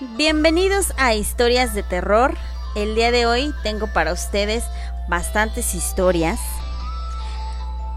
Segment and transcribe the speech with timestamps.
[0.00, 2.34] Bienvenidos a Historias de Terror.
[2.74, 4.64] El día de hoy tengo para ustedes
[5.10, 6.40] bastantes historias.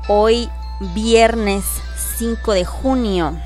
[0.09, 0.49] Hoy
[0.93, 1.63] viernes
[2.17, 3.39] 5 de junio.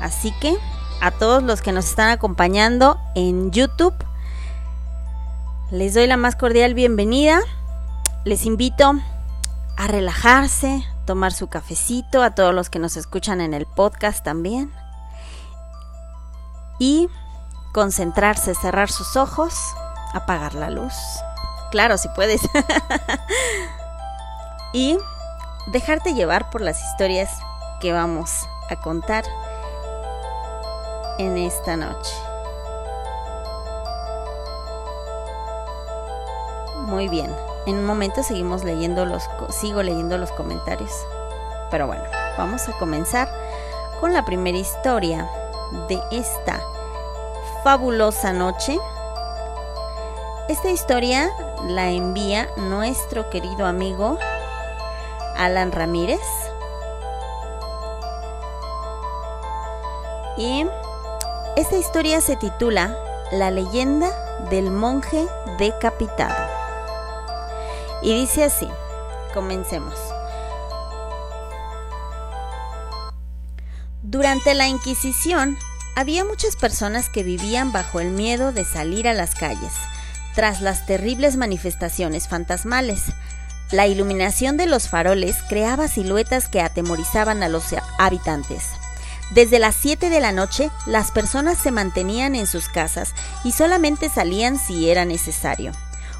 [0.00, 0.56] Así que
[1.02, 3.94] a todos los que nos están acompañando en YouTube,
[5.70, 7.38] les doy la más cordial bienvenida.
[8.24, 8.94] Les invito
[9.76, 14.72] a relajarse, tomar su cafecito, a todos los que nos escuchan en el podcast también.
[16.78, 17.10] Y
[17.78, 19.54] concentrarse, cerrar sus ojos,
[20.12, 20.94] apagar la luz.
[21.70, 22.40] Claro, si puedes.
[24.72, 24.98] y
[25.68, 27.30] dejarte llevar por las historias
[27.80, 29.22] que vamos a contar
[31.18, 32.12] en esta noche.
[36.78, 37.32] Muy bien.
[37.66, 40.90] En un momento seguimos leyendo los sigo leyendo los comentarios.
[41.70, 42.02] Pero bueno,
[42.36, 43.28] vamos a comenzar
[44.00, 45.30] con la primera historia
[45.88, 46.60] de esta
[47.62, 48.78] fabulosa noche.
[50.48, 51.30] Esta historia
[51.66, 54.18] la envía nuestro querido amigo
[55.36, 56.20] Alan Ramírez.
[60.36, 60.66] Y
[61.56, 62.96] esta historia se titula
[63.32, 64.10] La leyenda
[64.50, 65.26] del monje
[65.58, 66.46] decapitado.
[68.02, 68.68] Y dice así,
[69.34, 69.94] comencemos.
[74.02, 75.58] Durante la Inquisición
[75.98, 79.72] había muchas personas que vivían bajo el miedo de salir a las calles,
[80.36, 83.06] tras las terribles manifestaciones fantasmales.
[83.72, 88.62] La iluminación de los faroles creaba siluetas que atemorizaban a los habitantes.
[89.32, 93.12] Desde las 7 de la noche, las personas se mantenían en sus casas
[93.42, 95.72] y solamente salían si era necesario.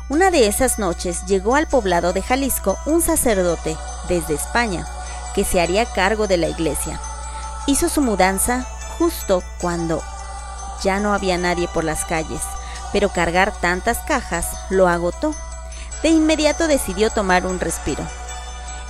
[0.08, 3.76] Una de esas noches llegó al poblado de Jalisco un sacerdote,
[4.08, 4.88] desde España,
[5.36, 7.00] que se haría cargo de la iglesia.
[7.68, 8.66] Hizo su mudanza
[8.98, 10.02] justo cuando
[10.82, 12.42] ya no había nadie por las calles,
[12.92, 15.34] pero cargar tantas cajas lo agotó.
[16.02, 18.04] De inmediato decidió tomar un respiro.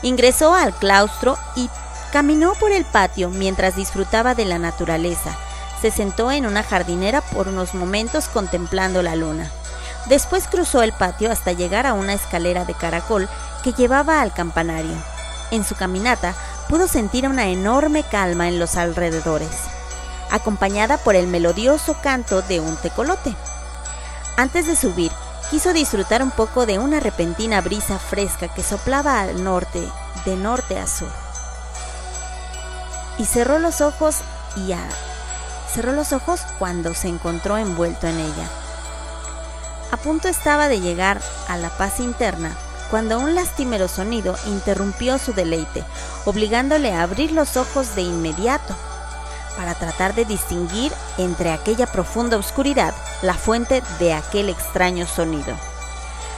[0.03, 1.71] Ingresó al claustro y
[2.13, 5.37] caminó por el patio mientras disfrutaba de la naturaleza.
[5.81, 9.51] Se sentó en una jardinera por unos momentos contemplando la luna.
[10.07, 13.29] Después cruzó el patio hasta llegar a una escalera de caracol
[13.63, 14.97] que llevaba al campanario.
[15.51, 16.35] En su caminata
[16.69, 19.78] pudo sentir una enorme calma en los alrededores
[20.31, 23.35] acompañada por el melodioso canto de un tecolote.
[24.37, 25.13] Antes de subir,
[25.51, 29.83] quiso disfrutar un poco de una repentina brisa fresca que soplaba al norte,
[30.25, 31.11] de norte a sur.
[33.19, 34.17] Y cerró los ojos
[34.57, 34.75] y
[35.73, 38.49] cerró los ojos cuando se encontró envuelto en ella.
[39.91, 42.57] A punto estaba de llegar a la paz interna
[42.91, 45.85] cuando un lastimero sonido interrumpió su deleite,
[46.25, 48.75] obligándole a abrir los ojos de inmediato
[49.59, 55.57] para tratar de distinguir entre aquella profunda oscuridad la fuente de aquel extraño sonido.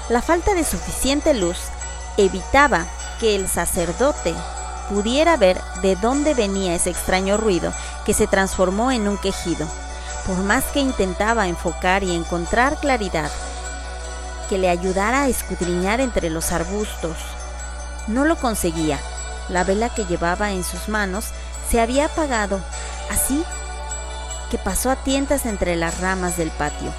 [0.08, 1.58] La falta de suficiente luz
[2.16, 2.86] evitaba
[3.20, 4.34] que el sacerdote
[4.88, 7.74] pudiera ver de dónde venía ese extraño ruido
[8.06, 9.68] que se transformó en un quejido.
[10.26, 13.30] Por más que intentaba enfocar y encontrar claridad
[14.48, 17.18] que le ayudara a escudriñar entre los arbustos,
[18.06, 18.98] no lo conseguía.
[19.50, 21.26] La vela que llevaba en sus manos
[21.70, 22.60] se había apagado
[23.10, 23.44] Así
[24.50, 26.92] que pasó a tientas entre las ramas del patio.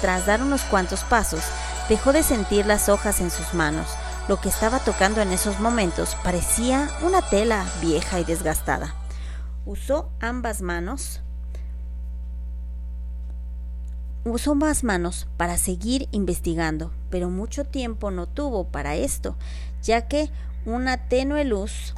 [0.00, 1.42] Tras dar unos cuantos pasos,
[1.88, 3.88] dejó de sentir las hojas en sus manos.
[4.28, 8.94] Lo que estaba tocando en esos momentos parecía una tela vieja y desgastada.
[9.66, 11.20] Usó ambas manos.
[14.24, 19.36] Usó más manos para seguir investigando, pero mucho tiempo no tuvo para esto,
[19.82, 20.30] ya que
[20.64, 21.94] una tenue luz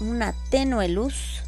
[0.00, 1.42] una tenue luz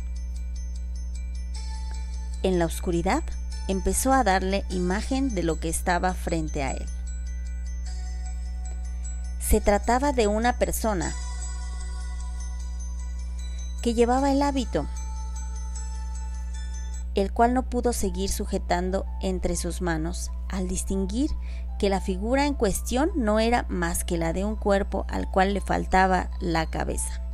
[2.42, 3.22] en la oscuridad
[3.66, 6.86] empezó a darle imagen de lo que estaba frente a él.
[9.40, 11.14] Se trataba de una persona
[13.82, 14.86] que llevaba el hábito,
[17.14, 21.30] el cual no pudo seguir sujetando entre sus manos al distinguir
[21.78, 25.54] que la figura en cuestión no era más que la de un cuerpo al cual
[25.54, 27.25] le faltaba la cabeza.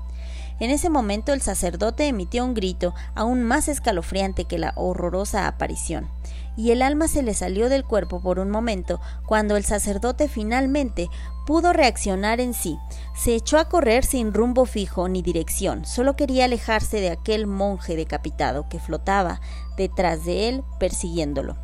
[0.63, 6.09] En ese momento el sacerdote emitió un grito aún más escalofriante que la horrorosa aparición,
[6.57, 11.09] y el alma se le salió del cuerpo por un momento cuando el sacerdote finalmente
[11.49, 12.79] pudo reaccionar en sí.
[13.17, 17.97] Se echó a correr sin rumbo fijo ni dirección, solo quería alejarse de aquel monje
[17.97, 19.41] decapitado que flotaba
[19.77, 21.57] detrás de él persiguiéndolo.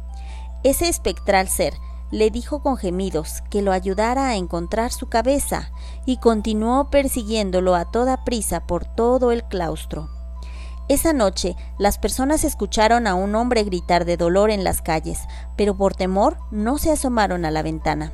[0.64, 1.74] Ese espectral ser
[2.10, 5.70] le dijo con gemidos que lo ayudara a encontrar su cabeza
[6.06, 10.08] y continuó persiguiéndolo a toda prisa por todo el claustro.
[10.88, 15.20] Esa noche las personas escucharon a un hombre gritar de dolor en las calles,
[15.54, 18.12] pero por temor no se asomaron a la ventana.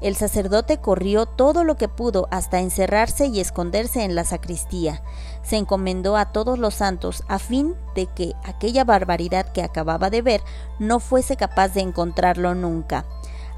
[0.00, 5.02] El sacerdote corrió todo lo que pudo hasta encerrarse y esconderse en la sacristía.
[5.42, 10.22] Se encomendó a todos los santos a fin de que aquella barbaridad que acababa de
[10.22, 10.40] ver
[10.78, 13.04] no fuese capaz de encontrarlo nunca.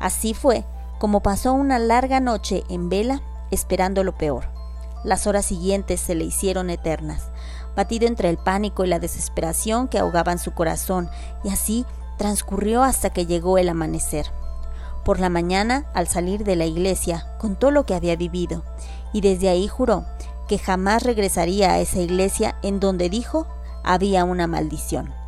[0.00, 0.64] Así fue
[0.99, 4.49] como pasó una larga noche en vela esperando lo peor.
[5.02, 7.31] Las horas siguientes se le hicieron eternas,
[7.75, 11.08] batido entre el pánico y la desesperación que ahogaban su corazón,
[11.43, 11.87] y así
[12.19, 14.26] transcurrió hasta que llegó el amanecer.
[15.05, 18.62] Por la mañana, al salir de la iglesia, contó lo que había vivido,
[19.14, 20.05] y desde ahí juró
[20.49, 23.46] que jamás regresaría a esa iglesia en donde dijo
[23.82, 25.19] había una maldición.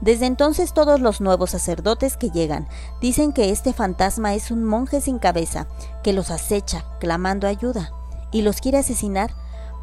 [0.00, 2.68] Desde entonces todos los nuevos sacerdotes que llegan
[3.00, 5.66] dicen que este fantasma es un monje sin cabeza
[6.02, 7.92] que los acecha clamando ayuda
[8.30, 9.34] y los quiere asesinar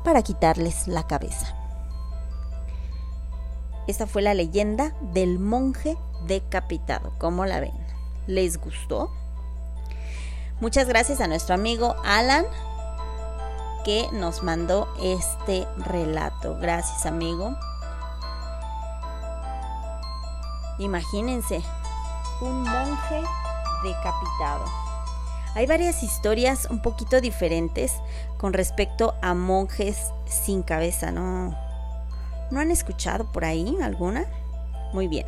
[0.03, 1.55] para quitarles la cabeza.
[3.87, 7.13] Esta fue la leyenda del monje decapitado.
[7.17, 7.73] ¿Cómo la ven?
[8.27, 9.11] ¿Les gustó?
[10.61, 12.45] Muchas gracias a nuestro amigo Alan
[13.83, 16.57] que nos mandó este relato.
[16.59, 17.57] Gracias amigo.
[20.79, 21.61] Imagínense,
[22.41, 23.21] un monje
[23.83, 24.65] decapitado.
[25.55, 27.93] Hay varias historias un poquito diferentes
[28.37, 31.55] con respecto a monjes sin cabeza, ¿no?
[32.49, 34.25] ¿No han escuchado por ahí alguna?
[34.93, 35.27] Muy bien.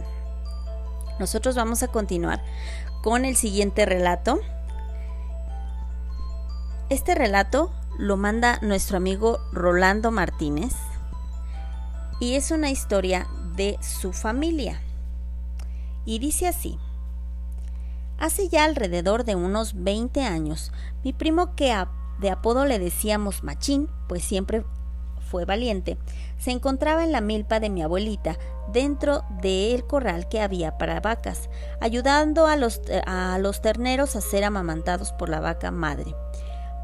[1.20, 2.44] Nosotros vamos a continuar
[3.04, 4.40] con el siguiente relato
[6.88, 10.74] este relato lo manda nuestro amigo Rolando Martínez
[12.20, 14.85] y es una historia de su familia.
[16.06, 16.78] Y dice así,
[18.18, 20.72] hace ya alrededor de unos 20 años,
[21.04, 21.75] mi primo que
[22.19, 24.63] de apodo le decíamos Machín, pues siempre
[25.30, 25.98] fue valiente,
[26.38, 28.38] se encontraba en la milpa de mi abuelita,
[28.72, 31.50] dentro del corral que había para vacas,
[31.81, 36.16] ayudando a los, a los terneros a ser amamantados por la vaca madre.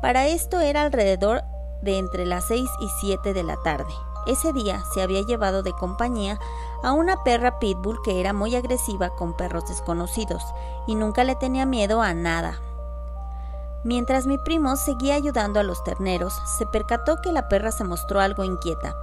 [0.02, 1.44] Para esto era alrededor
[1.82, 3.94] de entre las 6 y 7 de la tarde.
[4.28, 6.40] Ese día se había llevado de compañía
[6.84, 10.44] a una perra pitbull que era muy agresiva con perros desconocidos
[10.86, 12.60] y nunca le tenía miedo a nada.
[13.84, 18.20] Mientras mi primo seguía ayudando a los terneros, se percató que la perra se mostró
[18.20, 18.96] algo inquieta.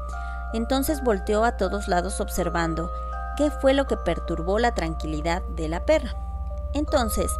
[0.52, 2.88] Entonces volteó a todos lados observando
[3.36, 6.14] qué fue lo que perturbó la tranquilidad de la perra.
[6.74, 7.32] Entonces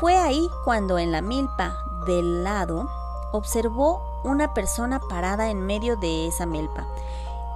[0.00, 2.90] fue ahí cuando en la milpa del lado
[3.32, 6.86] observó una persona parada en medio de esa melpa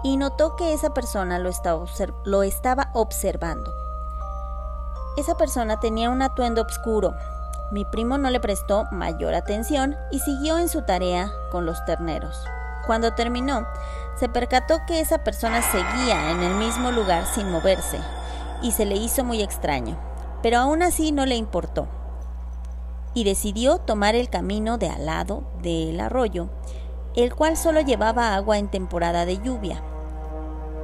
[0.06, 1.84] y notó que esa persona lo estaba,
[2.24, 3.74] lo estaba observando.
[5.16, 7.12] Esa persona tenía un atuendo oscuro.
[7.72, 12.44] Mi primo no le prestó mayor atención y siguió en su tarea con los terneros.
[12.86, 13.66] Cuando terminó,
[14.14, 17.98] se percató que esa persona seguía en el mismo lugar sin moverse
[18.62, 19.98] y se le hizo muy extraño,
[20.40, 21.88] pero aún así no le importó
[23.12, 26.48] y decidió tomar el camino de al lado del arroyo,
[27.16, 29.82] el cual solo llevaba agua en temporada de lluvia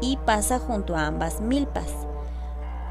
[0.02, 1.86] y pasa junto a ambas milpas.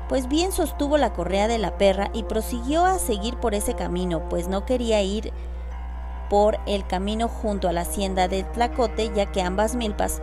[0.09, 4.27] Pues bien sostuvo la correa de la perra y prosiguió a seguir por ese camino,
[4.29, 5.31] pues no quería ir
[6.29, 10.21] por el camino junto a la hacienda de Tlacote, ya que ambas milpas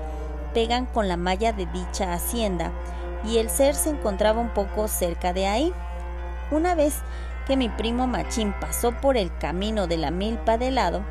[0.54, 2.72] pegan con la malla de dicha hacienda,
[3.24, 5.72] y el ser se encontraba un poco cerca de ahí.
[6.50, 6.96] Una vez
[7.46, 11.02] que mi primo Machín pasó por el camino de la milpa de lado,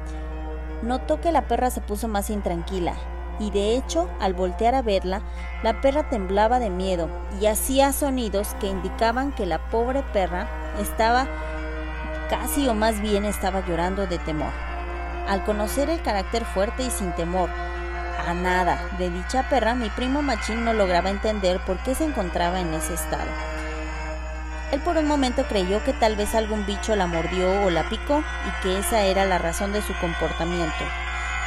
[0.82, 2.96] notó que la perra se puso más intranquila
[3.39, 5.22] y de hecho al voltear a verla,
[5.63, 10.48] la perra temblaba de miedo y hacía sonidos que indicaban que la pobre perra
[10.79, 11.27] estaba
[12.29, 14.51] casi o más bien estaba llorando de temor.
[15.27, 17.50] Al conocer el carácter fuerte y sin temor
[18.25, 22.60] a nada de dicha perra, mi primo Machín no lograba entender por qué se encontraba
[22.60, 23.29] en ese estado.
[24.72, 28.20] Él por un momento creyó que tal vez algún bicho la mordió o la picó
[28.20, 30.84] y que esa era la razón de su comportamiento.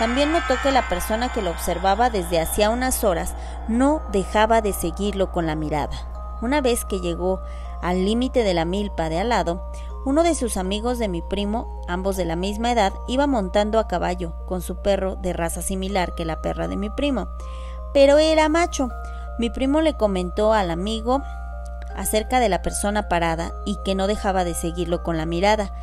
[0.01, 3.35] También notó que la persona que lo observaba desde hacía unas horas
[3.69, 5.95] no dejaba de seguirlo con la mirada.
[6.41, 7.43] Una vez que llegó
[7.83, 9.71] al límite de la milpa de al lado,
[10.07, 13.89] uno de sus amigos de mi primo, ambos de la misma edad, iba montando a
[13.89, 17.29] caballo con su perro de raza similar que la perra de mi primo.
[17.93, 18.89] Pero era macho.
[19.39, 21.21] Mi primo le comentó al amigo
[21.95, 25.75] acerca de la persona parada y que no dejaba de seguirlo con la mirada,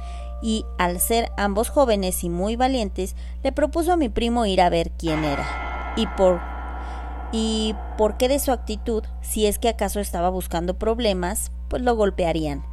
[0.42, 4.70] y al ser ambos jóvenes y muy valientes, le propuso a mi primo ir a
[4.70, 6.40] ver quién era y por
[7.32, 11.96] y por qué de su actitud, si es que acaso estaba buscando problemas, pues lo
[11.96, 12.64] golpearían.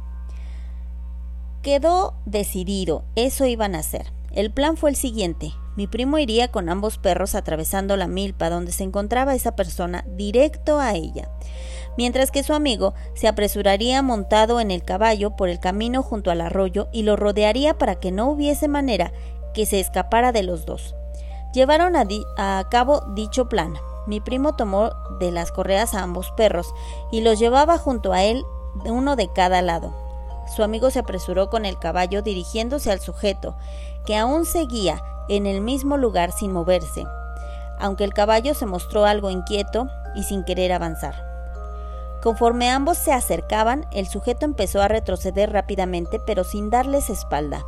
[1.61, 4.13] Quedó decidido, eso iban a hacer.
[4.31, 5.53] El plan fue el siguiente.
[5.75, 10.79] Mi primo iría con ambos perros atravesando la milpa donde se encontraba esa persona directo
[10.79, 11.29] a ella,
[11.97, 16.41] mientras que su amigo se apresuraría montado en el caballo por el camino junto al
[16.41, 19.11] arroyo y lo rodearía para que no hubiese manera
[19.53, 20.95] que se escapara de los dos.
[21.53, 22.05] Llevaron a,
[22.37, 23.73] a cabo dicho plan.
[24.07, 26.73] Mi primo tomó de las correas a ambos perros
[27.11, 28.43] y los llevaba junto a él
[28.85, 29.93] uno de cada lado.
[30.53, 33.55] Su amigo se apresuró con el caballo dirigiéndose al sujeto,
[34.05, 37.03] que aún seguía en el mismo lugar sin moverse,
[37.79, 41.34] aunque el caballo se mostró algo inquieto y sin querer avanzar.
[42.25, 47.63] Conforme ambos se acercaban, el sujeto empezó a retroceder rápidamente, pero sin darles espalda.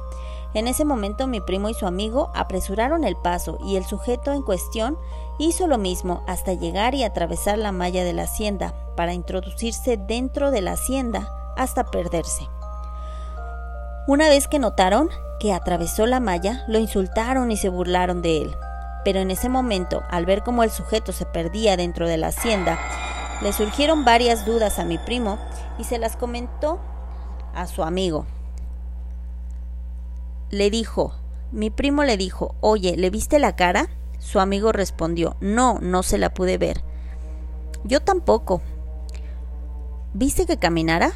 [0.56, 4.42] En ese momento mi primo y su amigo apresuraron el paso y el sujeto en
[4.42, 4.98] cuestión
[5.38, 10.50] hizo lo mismo hasta llegar y atravesar la malla de la hacienda para introducirse dentro
[10.50, 12.50] de la hacienda hasta perderse.
[14.08, 18.56] Una vez que notaron que atravesó la malla, lo insultaron y se burlaron de él.
[19.06, 22.80] Pero en ese momento, al ver cómo el sujeto se perdía dentro de la hacienda,
[23.42, 25.38] le surgieron varias dudas a mi primo
[25.78, 26.80] y se las comentó
[27.54, 28.26] a su amigo.
[30.50, 31.14] Le dijo,
[31.52, 33.88] mi primo le dijo, oye, ¿le viste la cara?
[34.20, 36.84] Su amigo respondió, no, no se la pude ver.
[37.84, 38.62] Yo tampoco.
[40.14, 41.12] ¿Viste que caminara?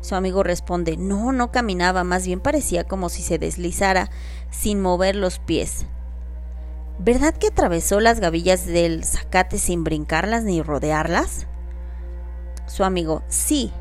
[0.00, 4.10] Su amigo responde, no, no caminaba, más bien parecía como si se deslizara
[4.50, 5.86] sin mover los pies.
[6.98, 11.46] ¿Verdad que atravesó las gavillas del zacate sin brincarlas ni rodearlas?
[12.66, 13.72] Su amigo, sí,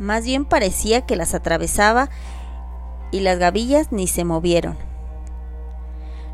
[0.00, 2.10] más bien parecía que las atravesaba
[3.12, 4.76] y las gavillas ni se movieron.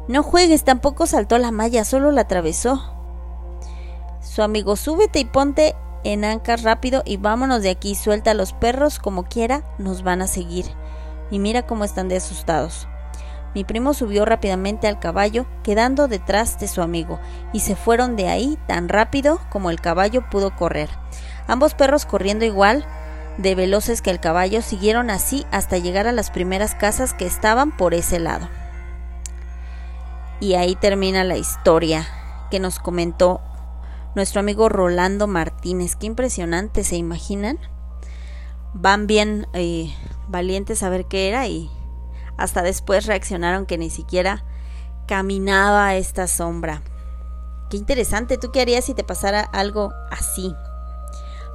[0.09, 2.94] No juegues, tampoco saltó la malla, solo la atravesó.
[4.23, 8.54] Su amigo, súbete y ponte en ancas rápido y vámonos de aquí, suelta a los
[8.54, 10.64] perros como quiera, nos van a seguir.
[11.30, 12.88] Y mira cómo están de asustados.
[13.54, 17.19] Mi primo subió rápidamente al caballo, quedando detrás de su amigo,
[17.52, 20.88] y se fueron de ahí tan rápido como el caballo pudo correr.
[21.49, 22.87] Ambos perros corriendo igual
[23.38, 27.76] de veloces que el caballo siguieron así hasta llegar a las primeras casas que estaban
[27.76, 28.49] por ese lado.
[30.38, 32.07] Y ahí termina la historia
[32.50, 33.40] que nos comentó
[34.14, 35.97] nuestro amigo Rolando Martínez.
[35.97, 37.59] Qué impresionante, ¿se imaginan?
[38.75, 39.92] Van bien eh,
[40.28, 41.71] valientes a ver qué era y
[42.40, 44.44] hasta después reaccionaron que ni siquiera
[45.06, 46.82] caminaba esta sombra.
[47.68, 50.54] Qué interesante, ¿tú qué harías si te pasara algo así?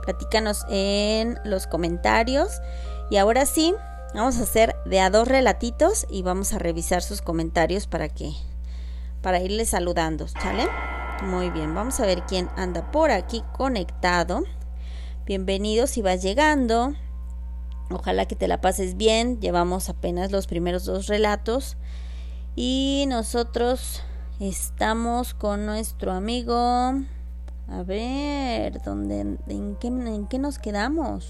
[0.04, 2.62] Platícanos en los comentarios.
[3.10, 3.74] Y ahora sí,
[4.14, 8.32] vamos a hacer de a dos relatitos y vamos a revisar sus comentarios para que
[9.22, 10.68] para irles saludando, ¿sale?
[11.24, 14.44] Muy bien, vamos a ver quién anda por aquí conectado.
[15.26, 16.94] Bienvenido si vas llegando.
[17.90, 19.40] Ojalá que te la pases bien.
[19.40, 21.78] Llevamos apenas los primeros dos relatos.
[22.56, 24.02] Y nosotros
[24.40, 26.56] estamos con nuestro amigo.
[27.68, 31.28] A ver, ¿dónde, en, qué, ¿en qué nos quedamos?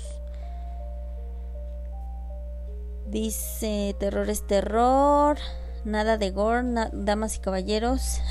[3.07, 5.37] Dice, terror es terror.
[5.83, 8.21] Nada de gore, damas y caballeros.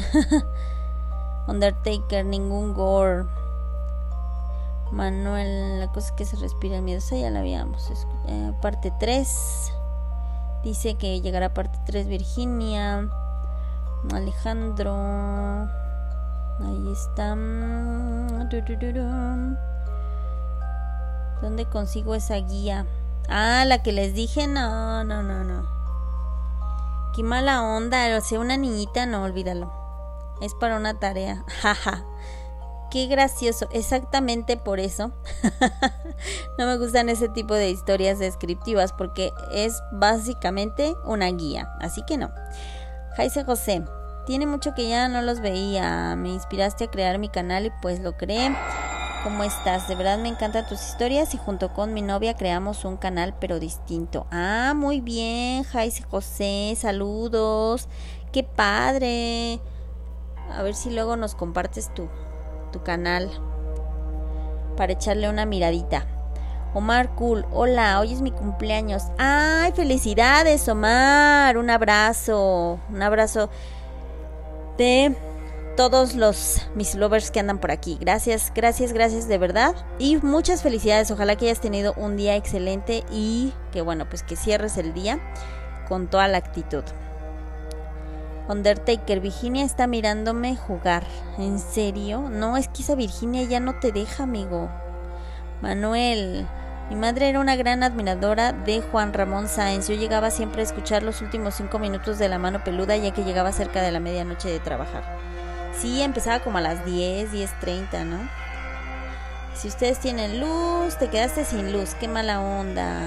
[1.49, 3.25] Undertaker, ningún gore.
[4.94, 7.90] Manuel, la cosa que se respira el miedo, esa ya la habíamos.
[8.26, 9.72] Eh, parte 3.
[10.62, 13.08] Dice que llegará parte 3 Virginia.
[14.12, 14.94] Alejandro.
[16.60, 17.30] Ahí está.
[21.42, 22.86] ¿Dónde consigo esa guía?
[23.28, 25.66] Ah, la que les dije, no, no, no, no.
[27.14, 29.84] Qué mala onda, o sea, una niñita, no, olvídalo
[30.40, 31.44] es para una tarea.
[31.62, 32.04] Jaja.
[32.94, 33.66] Qué gracioso.
[33.72, 35.10] Exactamente por eso.
[36.58, 41.74] no me gustan ese tipo de historias descriptivas porque es básicamente una guía.
[41.80, 42.30] Así que no.
[43.16, 43.82] Jaise José.
[44.26, 46.14] Tiene mucho que ya no los veía.
[46.14, 48.54] Me inspiraste a crear mi canal y pues lo creé.
[49.24, 49.88] ¿Cómo estás?
[49.88, 53.58] De verdad me encantan tus historias y junto con mi novia creamos un canal pero
[53.58, 54.28] distinto.
[54.30, 57.88] Ah, muy bien, Jaise José, saludos.
[58.30, 59.58] Qué padre.
[60.52, 62.08] A ver si luego nos compartes tu,
[62.75, 63.31] tu canal
[64.76, 66.07] para echarle una miradita.
[66.75, 69.04] Omar Cool, hola, hoy es mi cumpleaños.
[69.16, 71.57] ¡Ay, felicidades, Omar!
[71.57, 73.49] Un abrazo, un abrazo
[74.76, 75.14] de
[75.76, 77.97] todos los mis lovers que andan por aquí.
[78.00, 79.76] Gracias, gracias, gracias de verdad.
[80.00, 81.12] Y muchas felicidades.
[81.12, 85.21] Ojalá que hayas tenido un día excelente y que bueno, pues que cierres el día
[85.88, 86.83] con toda la actitud.
[88.48, 91.04] Undertaker, Virginia está mirándome jugar.
[91.38, 92.28] ¿En serio?
[92.30, 94.70] No, es que esa Virginia ya no te deja, amigo.
[95.62, 96.46] Manuel,
[96.90, 99.88] Mi madre era una gran admiradora de Juan Ramón Sáenz.
[99.88, 103.24] Yo llegaba siempre a escuchar los últimos cinco minutos de La Mano Peluda ya que
[103.24, 105.02] llegaba cerca de la medianoche de trabajar.
[105.72, 108.28] Sí, empezaba como a las 10, 10.30, ¿no?
[109.54, 111.94] Si ustedes tienen luz, te quedaste sin luz.
[111.94, 113.00] Qué mala onda.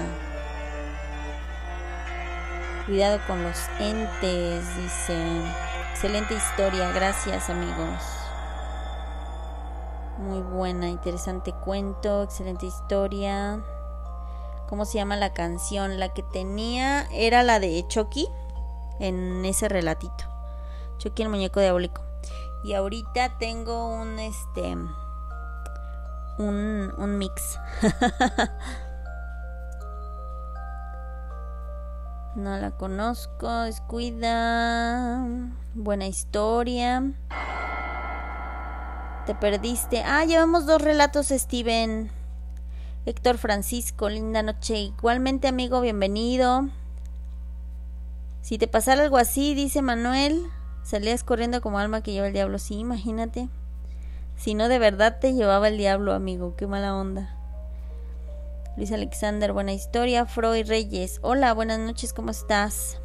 [2.88, 5.42] Cuidado con los entes, dice.
[5.90, 8.02] Excelente historia, gracias amigos.
[10.16, 13.62] Muy buena, interesante cuento, excelente historia.
[14.70, 16.00] ¿Cómo se llama la canción?
[16.00, 18.26] La que tenía era la de Chucky
[19.00, 20.24] en ese relatito.
[20.96, 22.00] Chucky el muñeco diabólico.
[22.64, 24.78] Y ahorita tengo un este
[26.38, 27.58] un, un mix.
[32.38, 35.24] no la conozco, descuida.
[35.74, 37.12] Buena historia.
[39.26, 40.02] Te perdiste.
[40.04, 42.10] Ah, llevamos dos relatos, Steven.
[43.04, 44.78] Héctor Francisco, linda noche.
[44.78, 46.68] Igualmente, amigo, bienvenido.
[48.40, 50.46] Si te pasara algo así, dice Manuel,
[50.82, 52.58] salías corriendo como alma que lleva el diablo.
[52.58, 53.48] Sí, imagínate.
[54.36, 56.54] Si no, de verdad te llevaba el diablo, amigo.
[56.56, 57.37] Qué mala onda.
[58.78, 60.24] Luis Alexander, buena historia.
[60.24, 63.00] Freud Reyes, hola, buenas noches, ¿cómo estás?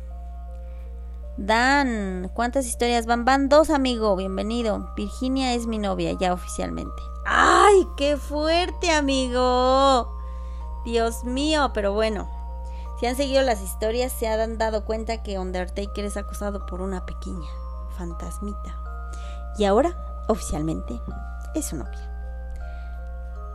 [1.35, 3.25] Dan, ¿cuántas historias van?
[3.25, 4.93] Van dos, amigo, bienvenido.
[4.95, 7.01] Virginia es mi novia, ya oficialmente.
[7.25, 10.15] ¡Ay, qué fuerte, amigo!
[10.85, 12.29] Dios mío, pero bueno.
[12.99, 17.03] Si han seguido las historias, se han dado cuenta que Undertaker es acosado por una
[17.07, 17.49] pequeña
[17.97, 18.79] fantasmita.
[19.57, 21.01] Y ahora, oficialmente,
[21.55, 22.12] es su novia.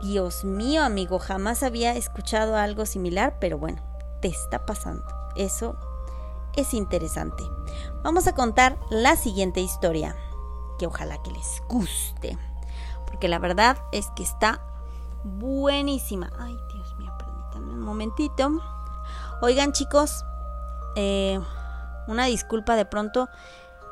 [0.01, 3.81] Dios mío, amigo, jamás había escuchado algo similar, pero bueno,
[4.21, 5.03] te está pasando.
[5.35, 5.75] Eso
[6.55, 7.43] es interesante.
[8.01, 10.15] Vamos a contar la siguiente historia,
[10.77, 12.37] que ojalá que les guste,
[13.05, 14.61] porque la verdad es que está
[15.23, 16.31] buenísima.
[16.39, 18.51] Ay, Dios mío, permítanme un momentito.
[19.41, 20.25] Oigan, chicos,
[20.95, 21.39] eh,
[22.07, 23.27] una disculpa de pronto.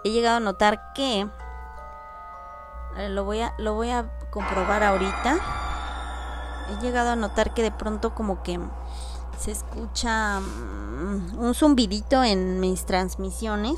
[0.03, 1.27] He llegado a notar que
[3.09, 5.56] lo voy a lo voy a comprobar ahorita.
[6.69, 8.59] He llegado a notar que de pronto como que
[9.39, 13.77] se escucha mm, un zumbidito en mis transmisiones,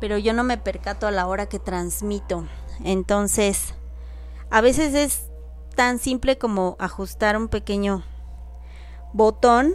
[0.00, 2.46] pero yo no me percato a la hora que transmito.
[2.84, 3.74] Entonces,
[4.50, 5.30] a veces es
[5.74, 8.02] tan simple como ajustar un pequeño
[9.12, 9.74] botón,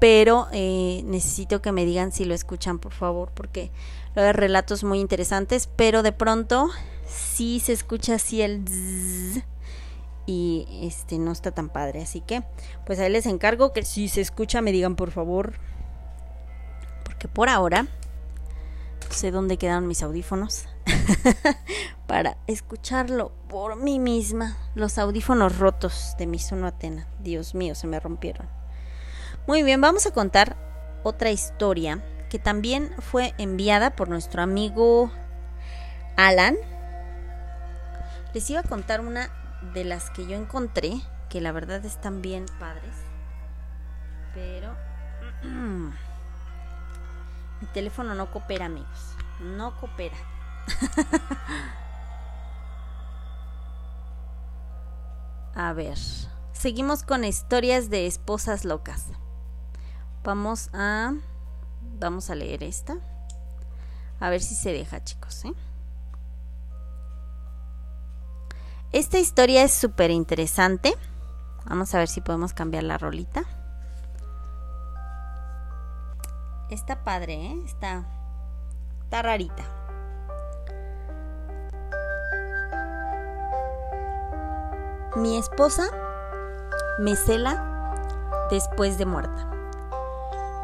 [0.00, 3.70] pero eh, necesito que me digan si lo escuchan, por favor, porque
[4.14, 6.68] lo de relatos muy interesantes, pero de pronto
[7.06, 8.64] sí se escucha así el
[10.28, 12.02] y este no está tan padre.
[12.02, 12.42] Así que,
[12.84, 15.54] pues ahí les encargo que si se escucha me digan por favor.
[17.02, 20.66] Porque por ahora no sé dónde quedaron mis audífonos
[22.06, 24.58] para escucharlo por mí misma.
[24.74, 27.08] Los audífonos rotos de mi sono Atena.
[27.20, 28.46] Dios mío, se me rompieron.
[29.46, 30.58] Muy bien, vamos a contar
[31.04, 35.10] otra historia que también fue enviada por nuestro amigo
[36.16, 36.54] Alan.
[38.34, 39.30] Les iba a contar una
[39.74, 42.94] de las que yo encontré, que la verdad están bien padres,
[44.34, 44.74] pero
[45.42, 45.92] mi
[47.72, 50.16] teléfono no coopera, amigos, no coopera.
[55.54, 55.98] a ver,
[56.52, 59.06] seguimos con historias de esposas locas.
[60.24, 61.14] Vamos a
[61.98, 62.96] vamos a leer esta.
[64.20, 65.52] A ver si se deja, chicos, ¿eh?
[68.90, 70.96] Esta historia es súper interesante.
[71.66, 73.44] Vamos a ver si podemos cambiar la rolita.
[76.70, 77.62] Está padre, ¿eh?
[77.66, 78.06] Está,
[79.04, 79.62] está rarita.
[85.16, 85.90] Mi esposa
[86.98, 87.92] me cela
[88.50, 89.50] después de muerta.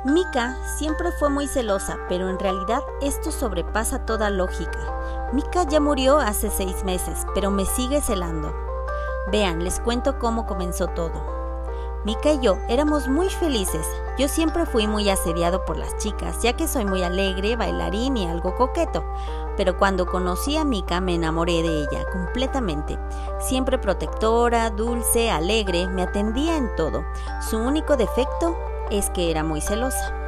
[0.05, 4.79] Mika siempre fue muy celosa, pero en realidad esto sobrepasa toda lógica.
[5.35, 8.55] Mika ya murió hace seis meses, pero me sigue celando.
[9.33, 11.11] Vean, les cuento cómo comenzó todo.
[12.05, 13.85] Mika y yo éramos muy felices.
[14.17, 18.29] Yo siempre fui muy asediado por las chicas, ya que soy muy alegre, bailarín y
[18.29, 19.05] algo coqueto.
[19.57, 22.97] Pero cuando conocí a Mika me enamoré de ella completamente.
[23.41, 27.05] Siempre protectora, dulce, alegre, me atendía en todo.
[27.51, 28.57] Su único defecto
[28.93, 30.24] es que era muy celosa.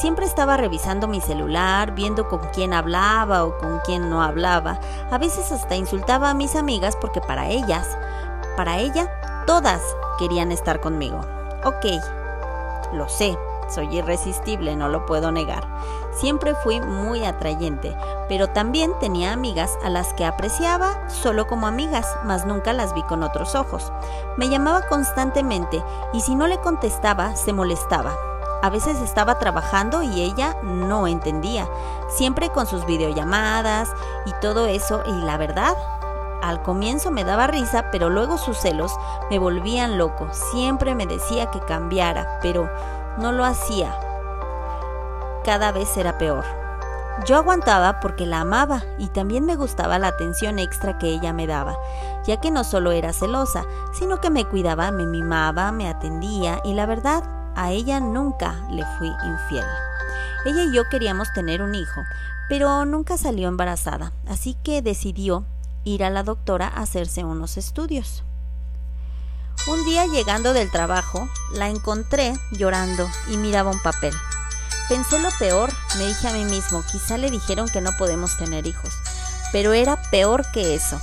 [0.00, 4.80] Siempre estaba revisando mi celular, viendo con quién hablaba o con quién no hablaba.
[5.10, 7.86] A veces hasta insultaba a mis amigas porque para ellas,
[8.56, 9.82] para ella, todas
[10.18, 11.20] querían estar conmigo.
[11.64, 11.84] Ok,
[12.94, 13.36] lo sé.
[13.68, 15.68] Soy irresistible, no lo puedo negar.
[16.12, 17.94] Siempre fui muy atrayente,
[18.26, 23.02] pero también tenía amigas a las que apreciaba solo como amigas, mas nunca las vi
[23.02, 23.92] con otros ojos.
[24.38, 25.84] Me llamaba constantemente
[26.14, 28.29] y si no le contestaba, se molestaba.
[28.62, 31.66] A veces estaba trabajando y ella no entendía,
[32.08, 33.90] siempre con sus videollamadas
[34.26, 35.74] y todo eso, y la verdad,
[36.42, 38.92] al comienzo me daba risa, pero luego sus celos
[39.30, 40.28] me volvían loco.
[40.32, 42.70] Siempre me decía que cambiara, pero
[43.18, 43.94] no lo hacía.
[45.44, 46.44] Cada vez era peor.
[47.26, 51.46] Yo aguantaba porque la amaba y también me gustaba la atención extra que ella me
[51.46, 51.76] daba,
[52.24, 56.72] ya que no solo era celosa, sino que me cuidaba, me mimaba, me atendía y
[56.72, 57.22] la verdad,
[57.56, 59.64] a ella nunca le fui infiel.
[60.44, 62.02] Ella y yo queríamos tener un hijo,
[62.48, 65.44] pero nunca salió embarazada, así que decidió
[65.84, 68.24] ir a la doctora a hacerse unos estudios.
[69.66, 74.14] Un día llegando del trabajo, la encontré llorando y miraba un papel.
[74.88, 78.66] Pensé lo peor, me dije a mí mismo, quizá le dijeron que no podemos tener
[78.66, 78.94] hijos,
[79.52, 80.98] pero era peor que eso.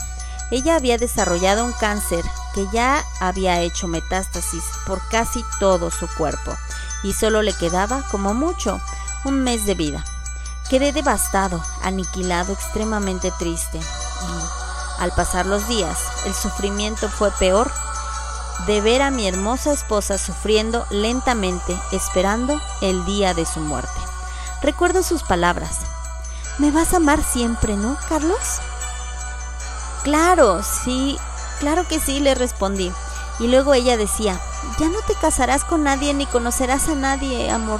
[0.50, 2.24] Ella había desarrollado un cáncer
[2.58, 6.58] que ya había hecho metástasis por casi todo su cuerpo
[7.04, 8.82] y solo le quedaba, como mucho,
[9.26, 10.04] un mes de vida.
[10.68, 13.78] Quedé devastado, aniquilado, extremadamente triste.
[13.78, 17.72] Y al pasar los días, el sufrimiento fue peor
[18.66, 24.00] de ver a mi hermosa esposa sufriendo lentamente, esperando el día de su muerte.
[24.64, 25.82] Recuerdo sus palabras.
[26.58, 28.62] ¿Me vas a amar siempre, no, Carlos?
[30.04, 31.20] Claro, sí,
[31.60, 32.92] claro que sí, le respondí.
[33.40, 34.40] Y luego ella decía,
[34.80, 37.80] ya no te casarás con nadie ni conocerás a nadie, amor.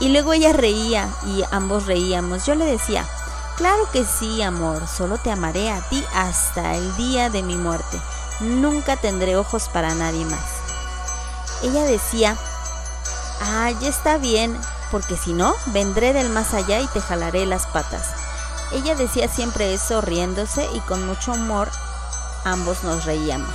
[0.00, 2.46] Y luego ella reía y ambos reíamos.
[2.46, 3.06] Yo le decía,
[3.56, 8.00] claro que sí, amor, solo te amaré a ti hasta el día de mi muerte.
[8.40, 10.62] Nunca tendré ojos para nadie más.
[11.62, 12.36] Ella decía,
[13.40, 14.58] ah, ya está bien,
[14.90, 18.08] porque si no, vendré del más allá y te jalaré las patas.
[18.72, 21.70] Ella decía siempre eso riéndose y con mucho humor
[22.44, 23.54] ambos nos reíamos.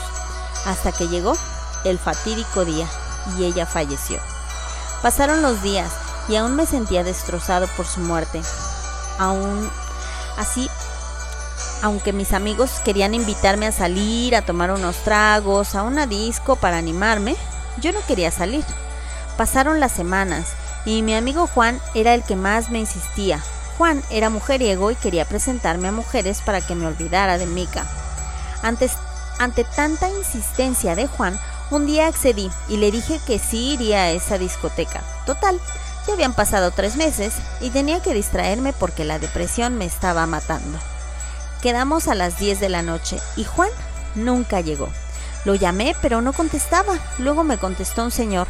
[0.65, 1.33] Hasta que llegó
[1.83, 2.87] el fatídico día
[3.37, 4.19] y ella falleció.
[5.01, 5.91] Pasaron los días
[6.27, 8.41] y aún me sentía destrozado por su muerte.
[9.19, 9.69] Aún
[10.37, 10.69] así
[11.81, 16.77] aunque mis amigos querían invitarme a salir, a tomar unos tragos, a una disco para
[16.77, 17.35] animarme,
[17.79, 18.65] yo no quería salir.
[19.37, 20.53] Pasaron las semanas
[20.85, 23.39] y mi amigo Juan era el que más me insistía.
[23.77, 27.85] Juan era mujeriego y quería presentarme a mujeres para que me olvidara de Mika.
[28.61, 31.39] Ante tanta insistencia de Juan,
[31.69, 35.01] un día accedí y le dije que sí iría a esa discoteca.
[35.25, 35.59] Total,
[36.07, 40.79] ya habían pasado tres meses y tenía que distraerme porque la depresión me estaba matando.
[41.61, 43.69] Quedamos a las 10 de la noche y Juan
[44.15, 44.89] nunca llegó.
[45.43, 46.93] Lo llamé pero no contestaba.
[47.17, 48.47] Luego me contestó un señor.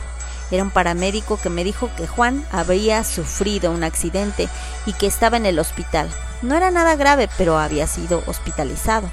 [0.52, 4.48] Era un paramédico que me dijo que Juan había sufrido un accidente
[4.86, 6.10] y que estaba en el hospital.
[6.41, 9.10] No era nada grave, pero había sido hospitalizado.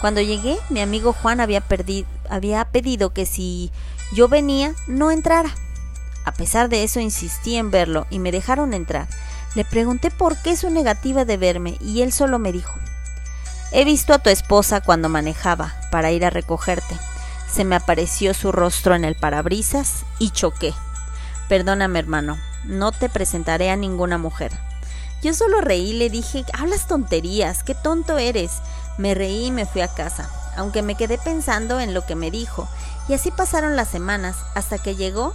[0.00, 1.62] Cuando llegué, mi amigo Juan había,
[2.30, 3.72] había pedido que si
[4.12, 5.54] yo venía, no entrara.
[6.24, 9.08] A pesar de eso, insistí en verlo y me dejaron entrar.
[9.54, 12.74] Le pregunté por qué su negativa de verme y él solo me dijo,
[13.72, 16.96] He visto a tu esposa cuando manejaba para ir a recogerte.
[17.50, 20.74] Se me apareció su rostro en el parabrisas y choqué.
[21.48, 24.52] Perdóname, hermano, no te presentaré a ninguna mujer.
[25.22, 28.52] Yo solo reí y le dije, hablas tonterías, qué tonto eres.
[28.98, 32.30] Me reí y me fui a casa, aunque me quedé pensando en lo que me
[32.30, 32.68] dijo.
[33.08, 35.32] Y así pasaron las semanas hasta que llegó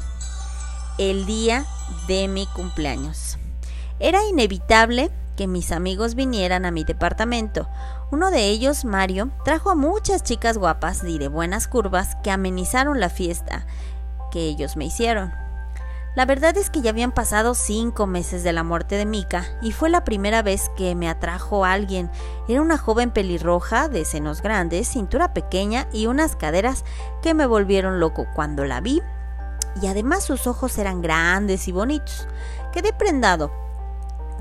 [0.98, 1.66] el día
[2.08, 3.38] de mi cumpleaños.
[4.00, 7.68] Era inevitable que mis amigos vinieran a mi departamento.
[8.12, 13.00] Uno de ellos, Mario, trajo a muchas chicas guapas y de buenas curvas que amenizaron
[13.00, 13.66] la fiesta
[14.32, 15.43] que ellos me hicieron.
[16.16, 19.72] La verdad es que ya habían pasado cinco meses de la muerte de Mika y
[19.72, 22.12] fue la primera vez que me atrajo alguien.
[22.48, 26.86] Era una joven pelirroja de senos grandes, cintura pequeña y unas caderas
[27.24, 29.02] que me volvieron loco cuando la vi.
[29.82, 32.28] Y además sus ojos eran grandes y bonitos.
[32.72, 33.52] Quedé prendado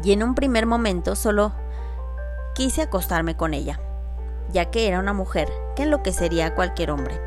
[0.05, 1.55] y en un primer momento solo
[2.55, 3.81] quise acostarme con ella,
[4.53, 7.19] ya que era una mujer que enloquecería a cualquier hombre.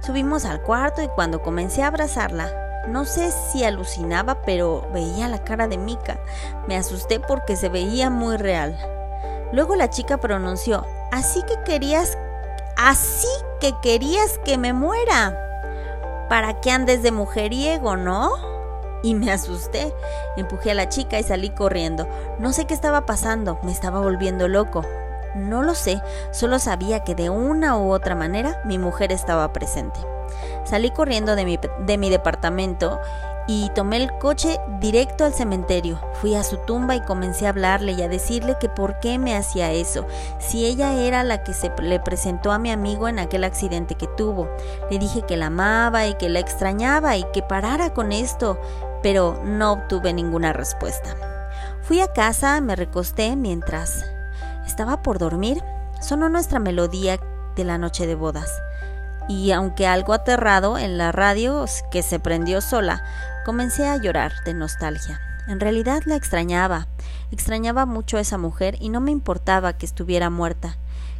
[0.00, 5.44] Subimos al cuarto y cuando comencé a abrazarla, no sé si alucinaba, pero veía la
[5.44, 6.18] cara de Mika.
[6.66, 8.78] Me asusté porque se veía muy real.
[9.52, 12.18] Luego la chica pronunció, así que querías,
[12.76, 13.28] así
[13.60, 15.44] que querías que me muera.
[16.28, 18.48] Para que andes de mujeriego, ¿no?
[19.02, 19.94] y me asusté.
[20.36, 22.08] Empujé a la chica y salí corriendo.
[22.38, 24.84] No sé qué estaba pasando, me estaba volviendo loco.
[25.34, 30.00] No lo sé, solo sabía que de una u otra manera mi mujer estaba presente.
[30.68, 33.00] Salí corriendo de mi, de mi departamento
[33.46, 35.98] y tomé el coche directo al cementerio.
[36.20, 39.34] Fui a su tumba y comencé a hablarle y a decirle que por qué me
[39.34, 40.06] hacía eso,
[40.38, 44.06] si ella era la que se le presentó a mi amigo en aquel accidente que
[44.08, 44.46] tuvo.
[44.90, 48.60] Le dije que la amaba y que la extrañaba y que parara con esto,
[49.02, 51.16] pero no obtuve ninguna respuesta.
[51.80, 54.04] Fui a casa, me recosté mientras
[54.66, 55.64] estaba por dormir.
[56.02, 57.18] Sonó nuestra melodía
[57.56, 58.60] de la noche de bodas
[59.28, 63.04] y aunque algo aterrado en la radio que se prendió sola,
[63.44, 65.20] comencé a llorar de nostalgia.
[65.46, 66.88] En realidad la extrañaba,
[67.30, 70.78] extrañaba mucho a esa mujer y no me importaba que estuviera muerta.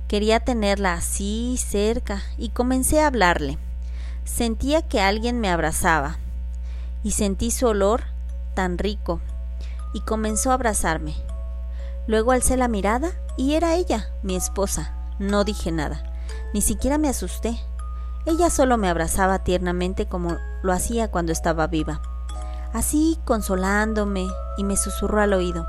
[0.09, 3.59] Quería tenerla así cerca y comencé a hablarle.
[4.25, 6.19] Sentía que alguien me abrazaba
[7.03, 8.03] y sentí su olor
[8.55, 9.21] tan rico
[9.95, 11.15] y comenzó a abrazarme.
[12.07, 14.95] Luego alcé la mirada y era ella, mi esposa.
[15.19, 16.03] No dije nada,
[16.55, 17.59] ni siquiera me asusté.
[18.27, 22.01] Ella solo me abrazaba tiernamente como lo hacía cuando estaba viva,
[22.73, 25.67] así consolándome y me susurró al oído,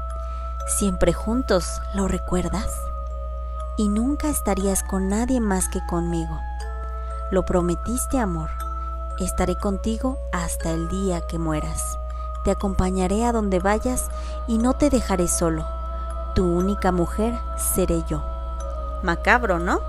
[0.68, 2.68] siempre juntos, ¿lo recuerdas?
[3.78, 6.38] Y nunca estarías con nadie más que conmigo.
[7.32, 8.50] Lo prometiste, amor.
[9.20, 11.98] Estaré contigo hasta el día que mueras.
[12.44, 14.10] Te acompañaré a donde vayas
[14.48, 15.66] y no te dejaré solo.
[16.36, 18.24] Tu única mujer seré yo.
[19.02, 19.80] Macabro, ¿no?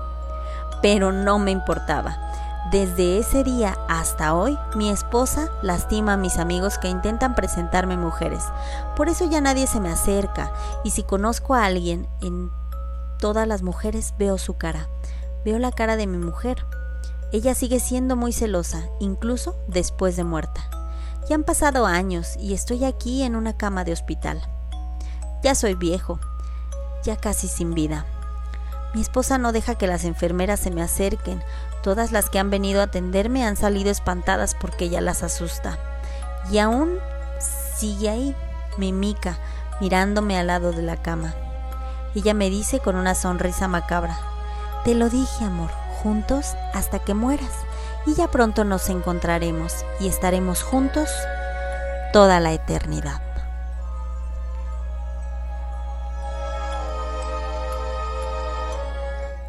[0.81, 2.30] Pero no me importaba
[2.71, 8.45] desde ese día hasta hoy, mi esposa lastima a mis amigos que intentan presentarme mujeres.
[8.95, 10.53] Por eso ya nadie se me acerca
[10.85, 12.49] y si conozco a alguien, en
[13.19, 14.87] todas las mujeres veo su cara.
[15.43, 16.65] Veo la cara de mi mujer.
[17.33, 20.61] Ella sigue siendo muy celosa, incluso después de muerta.
[21.27, 24.41] Ya han pasado años y estoy aquí en una cama de hospital.
[25.43, 26.19] Ya soy viejo,
[27.03, 28.05] ya casi sin vida.
[28.93, 31.41] Mi esposa no deja que las enfermeras se me acerquen.
[31.81, 35.77] Todas las que han venido a atenderme han salido espantadas porque ella las asusta.
[36.51, 36.99] Y aún
[37.39, 38.35] sigue ahí,
[38.77, 39.37] mimica,
[39.79, 41.33] mirándome al lado de la cama.
[42.13, 44.17] Ella me dice con una sonrisa macabra,
[44.83, 45.71] Te lo dije, amor,
[46.03, 47.51] juntos hasta que mueras.
[48.05, 51.09] Y ya pronto nos encontraremos y estaremos juntos
[52.13, 53.30] toda la eternidad.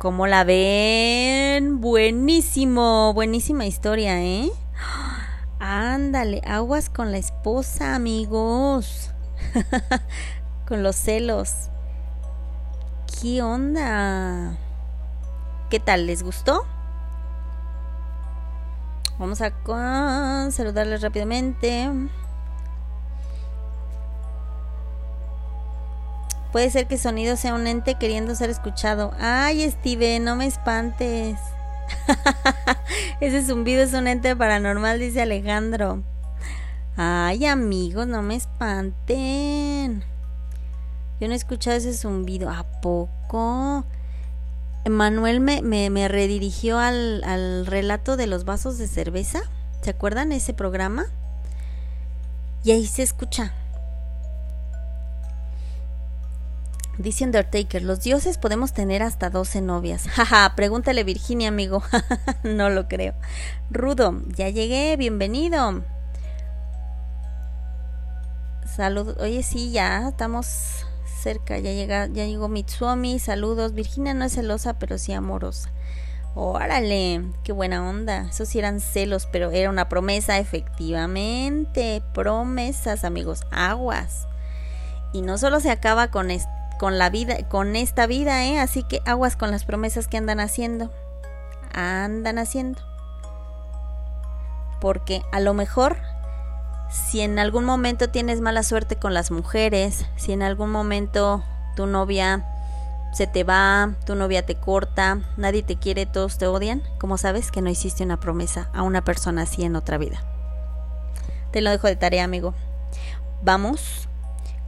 [0.03, 1.81] ¿Cómo la ven?
[1.81, 4.51] Buenísimo, buenísima historia, ¿eh?
[5.61, 9.13] Ándale, aguas con la esposa, amigos.
[10.67, 11.71] con los celos.
[13.21, 14.59] ¿Qué onda?
[15.71, 16.09] ¿Qué tal?
[16.09, 16.67] ¿Les gustó?
[19.21, 19.53] Vamos a
[20.51, 21.89] saludarles rápidamente.
[26.53, 29.13] Puede ser que sonido sea un ente queriendo ser escuchado.
[29.19, 31.39] Ay, Steve, no me espantes.
[33.21, 36.03] ese zumbido es un ente paranormal, dice Alejandro.
[36.95, 40.05] Ay, amigos, no me espanten.
[41.21, 42.51] Yo no he escuchado ese zumbido.
[42.51, 43.87] ¿A poco?
[44.89, 49.41] Manuel me, me, redirigió al, al relato de los vasos de cerveza.
[49.81, 51.07] ¿Se acuerdan ese programa?
[52.63, 53.55] Y ahí se escucha.
[57.03, 60.07] Dice Undertaker, los dioses podemos tener hasta 12 novias.
[60.09, 61.83] Jaja, pregúntale Virginia, amigo.
[62.45, 63.15] no lo creo.
[63.71, 65.83] Rudo, ya llegué, bienvenido.
[68.65, 69.17] Saludos.
[69.19, 70.87] Oye, sí, ya estamos
[71.21, 71.59] cerca.
[71.59, 73.19] Ya llega, ya llegó Mitsuomi.
[73.19, 73.75] Saludos.
[73.75, 75.73] Virginia no es celosa, pero sí amorosa.
[76.37, 78.29] Órale, qué buena onda.
[78.31, 82.01] Esos sí eran celos, pero era una promesa, efectivamente.
[82.15, 83.43] Promesas, amigos.
[83.51, 84.29] Aguas.
[85.13, 86.52] Y no solo se acaba con esto
[86.83, 88.59] con la vida, con esta vida, ¿eh?
[88.59, 90.91] Así que aguas con las promesas que andan haciendo.
[91.73, 92.81] Andan haciendo.
[94.81, 95.97] Porque a lo mejor,
[96.91, 101.45] si en algún momento tienes mala suerte con las mujeres, si en algún momento
[101.77, 102.45] tu novia
[103.13, 107.53] se te va, tu novia te corta, nadie te quiere, todos te odian, como sabes
[107.53, 110.25] que no hiciste una promesa a una persona así en otra vida.
[111.53, 112.55] Te lo dejo de tarea, amigo.
[113.41, 114.09] Vamos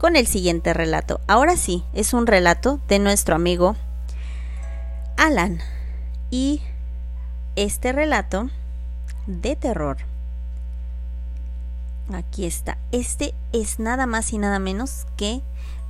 [0.05, 1.19] con el siguiente relato.
[1.25, 3.75] Ahora sí, es un relato de nuestro amigo
[5.17, 5.61] Alan.
[6.29, 6.61] Y
[7.55, 8.51] este relato
[9.25, 9.97] de terror.
[12.13, 12.77] Aquí está.
[12.91, 15.41] Este es nada más y nada menos que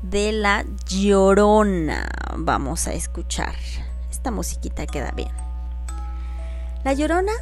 [0.01, 2.07] de la Llorona.
[2.37, 3.55] Vamos a escuchar.
[4.09, 5.31] Esta musiquita queda bien.
[6.85, 7.33] La Llorona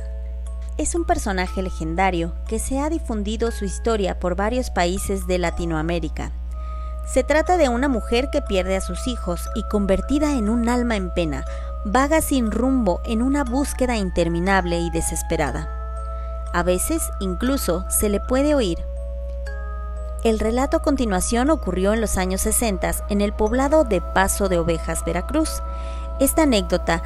[0.80, 6.32] es un personaje legendario que se ha difundido su historia por varios países de Latinoamérica
[7.06, 10.96] se trata de una mujer que pierde a sus hijos y convertida en un alma
[10.96, 11.46] en pena,
[11.84, 15.70] vaga sin rumbo en una búsqueda interminable y desesperada.
[16.54, 18.78] A veces incluso se le puede oír
[20.24, 24.60] El relato a continuación ocurrió en los años 60 en el poblado de Paso de
[24.60, 25.62] Ovejas, Veracruz.
[26.20, 27.02] Esta anécdota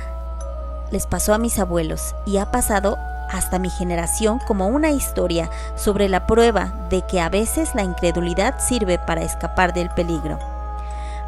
[0.92, 2.98] les pasó a mis abuelos y ha pasado
[3.32, 8.60] hasta mi generación como una historia sobre la prueba de que a veces la incredulidad
[8.60, 10.40] sirve para escapar del peligro.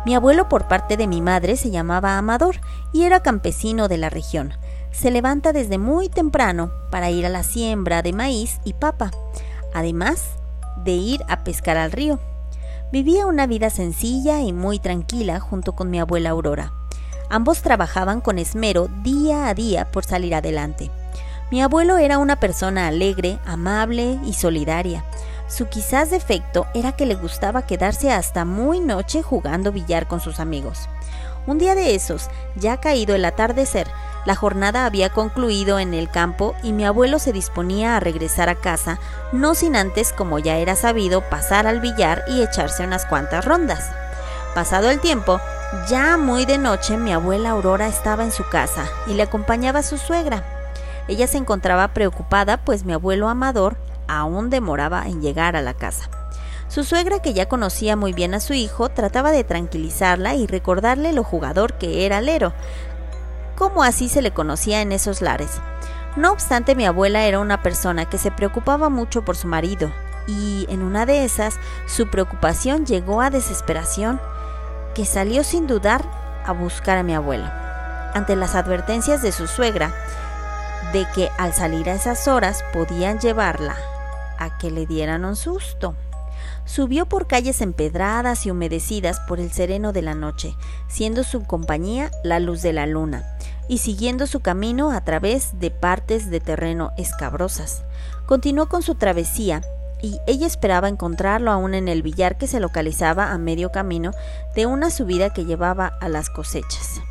[0.05, 2.55] Mi abuelo por parte de mi madre se llamaba Amador
[2.93, 4.53] y era campesino de la región.
[4.91, 9.11] Se levanta desde muy temprano para ir a la siembra de maíz y papa,
[9.73, 10.23] además
[10.83, 12.19] de ir a pescar al río.
[12.91, 16.73] Vivía una vida sencilla y muy tranquila junto con mi abuela Aurora.
[17.29, 20.89] Ambos trabajaban con esmero día a día por salir adelante.
[21.51, 25.03] Mi abuelo era una persona alegre, amable y solidaria.
[25.47, 30.39] Su quizás defecto era que le gustaba quedarse hasta muy noche jugando billar con sus
[30.39, 30.87] amigos.
[31.47, 33.87] Un día de esos, ya caído el atardecer,
[34.25, 38.55] la jornada había concluido en el campo y mi abuelo se disponía a regresar a
[38.55, 38.99] casa,
[39.31, 43.89] no sin antes, como ya era sabido, pasar al billar y echarse unas cuantas rondas.
[44.53, 45.39] Pasado el tiempo,
[45.89, 49.83] ya muy de noche, mi abuela Aurora estaba en su casa y le acompañaba a
[49.83, 50.58] su suegra.
[51.09, 56.09] Ella se encontraba preocupada pues mi abuelo Amador aún demoraba en llegar a la casa.
[56.67, 61.11] Su suegra, que ya conocía muy bien a su hijo, trataba de tranquilizarla y recordarle
[61.13, 62.53] lo jugador que era Lero,
[63.57, 65.59] como así se le conocía en esos lares.
[66.15, 69.91] No obstante, mi abuela era una persona que se preocupaba mucho por su marido,
[70.27, 71.55] y en una de esas
[71.87, 74.21] su preocupación llegó a desesperación,
[74.93, 76.03] que salió sin dudar
[76.45, 77.49] a buscar a mi abuelo.
[78.13, 79.91] Ante las advertencias de su suegra,
[80.93, 83.75] de que al salir a esas horas podían llevarla
[84.37, 85.95] a que le dieran un susto.
[86.65, 90.55] Subió por calles empedradas y humedecidas por el sereno de la noche,
[90.87, 95.71] siendo su compañía la luz de la luna, y siguiendo su camino a través de
[95.71, 97.83] partes de terreno escabrosas.
[98.25, 99.61] Continuó con su travesía
[100.01, 104.11] y ella esperaba encontrarlo aún en el billar que se localizaba a medio camino
[104.55, 107.01] de una subida que llevaba a las cosechas.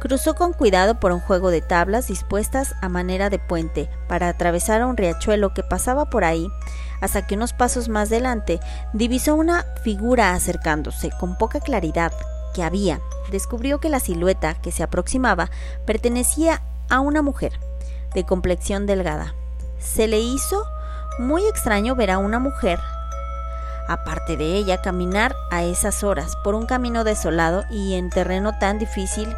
[0.00, 4.84] Cruzó con cuidado por un juego de tablas dispuestas a manera de puente para atravesar
[4.84, 6.48] un riachuelo que pasaba por ahí,
[7.00, 8.60] hasta que unos pasos más adelante
[8.92, 12.12] divisó una figura acercándose con poca claridad
[12.54, 13.00] que había.
[13.32, 15.50] Descubrió que la silueta que se aproximaba
[15.84, 17.58] pertenecía a una mujer
[18.14, 19.34] de complexión delgada.
[19.80, 20.64] Se le hizo
[21.18, 22.78] muy extraño ver a una mujer
[23.88, 28.78] aparte de ella, caminar a esas horas por un camino desolado y en terreno tan
[28.78, 29.34] difícil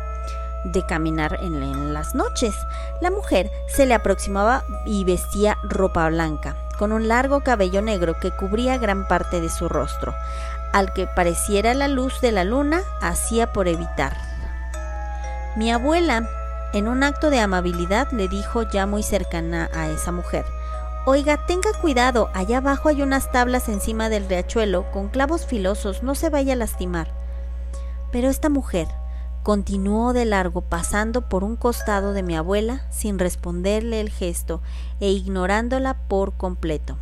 [0.65, 2.55] de caminar en, las noches.
[3.01, 8.31] La mujer se le aproximaba y vestía ropa blanca, con un largo cabello negro que
[8.31, 10.15] cubría gran parte de su rostro,
[10.73, 14.17] al que pareciera la luz de la luna hacía por evitar.
[15.57, 16.29] Mi abuela,
[16.73, 20.45] en un acto de amabilidad, le dijo ya muy cercana a esa mujer,
[21.07, 26.15] Oiga, tenga cuidado, allá abajo hay unas tablas encima del riachuelo con clavos filosos, no
[26.15, 27.09] se vaya a lastimar.
[28.13, 28.87] Pero esta mujer,
[29.43, 34.61] Continuó de largo pasando por un costado de mi abuela sin responderle el gesto
[35.01, 36.99] e ignorándola por completo.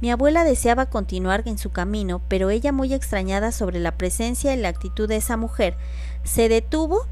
[0.00, 4.56] Mi abuela deseaba continuar en su camino, pero ella, muy extrañada sobre la presencia y
[4.56, 5.76] la actitud de esa mujer,
[6.22, 7.06] se detuvo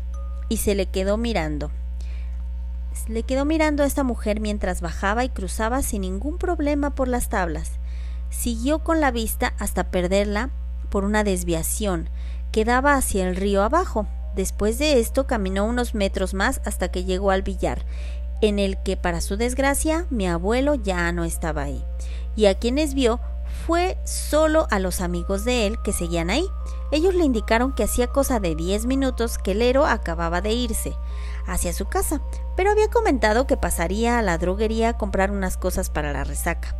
[0.48, 1.72] y se le quedó mirando.
[3.08, 7.28] Le quedó mirando a esta mujer mientras bajaba y cruzaba sin ningún problema por las
[7.28, 7.72] tablas.
[8.30, 10.50] Siguió con la vista hasta perderla
[10.88, 12.08] por una desviación
[12.56, 14.06] quedaba hacia el río abajo.
[14.34, 17.84] Después de esto caminó unos metros más hasta que llegó al billar,
[18.40, 21.84] en el que para su desgracia mi abuelo ya no estaba ahí.
[22.34, 23.20] Y a quienes vio
[23.66, 26.46] fue solo a los amigos de él que seguían ahí.
[26.92, 30.96] Ellos le indicaron que hacía cosa de diez minutos que héroe acababa de irse
[31.46, 32.22] hacia su casa,
[32.56, 36.74] pero había comentado que pasaría a la droguería a comprar unas cosas para la resaca.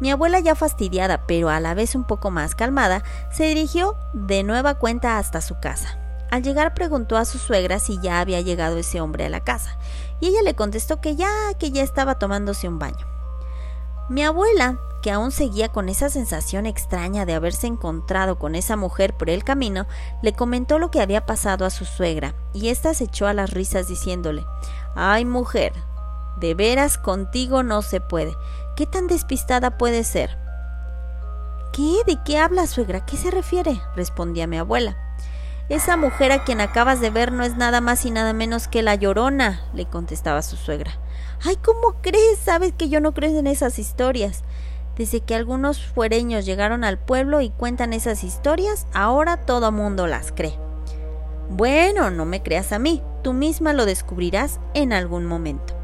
[0.00, 4.42] Mi abuela ya fastidiada, pero a la vez un poco más calmada, se dirigió de
[4.42, 5.98] nueva cuenta hasta su casa.
[6.30, 9.78] Al llegar preguntó a su suegra si ya había llegado ese hombre a la casa,
[10.20, 13.06] y ella le contestó que ya, que ya estaba tomándose un baño.
[14.08, 19.16] Mi abuela, que aún seguía con esa sensación extraña de haberse encontrado con esa mujer
[19.16, 19.86] por el camino,
[20.22, 23.50] le comentó lo que había pasado a su suegra, y ésta se echó a las
[23.50, 24.44] risas diciéndole
[24.94, 25.72] Ay, mujer,
[26.38, 28.36] de veras contigo no se puede.
[28.78, 30.38] ¿Qué tan despistada puede ser?
[31.72, 31.96] ¿Qué?
[32.06, 33.04] ¿De qué habla, suegra?
[33.04, 33.80] ¿Qué se refiere?
[33.96, 34.96] respondía mi abuela.
[35.68, 38.84] Esa mujer a quien acabas de ver no es nada más y nada menos que
[38.84, 40.92] la llorona, le contestaba su suegra.
[41.44, 42.38] Ay, ¿cómo crees?
[42.38, 44.44] Sabes que yo no creo en esas historias.
[44.94, 50.30] Desde que algunos fuereños llegaron al pueblo y cuentan esas historias, ahora todo mundo las
[50.30, 50.56] cree.
[51.50, 55.77] Bueno, no me creas a mí, tú misma lo descubrirás en algún momento.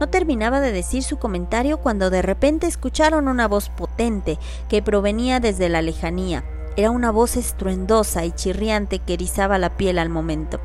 [0.00, 4.38] No terminaba de decir su comentario cuando de repente escucharon una voz potente
[4.68, 6.44] que provenía desde la lejanía.
[6.76, 10.60] Era una voz estruendosa y chirriante que erizaba la piel al momento.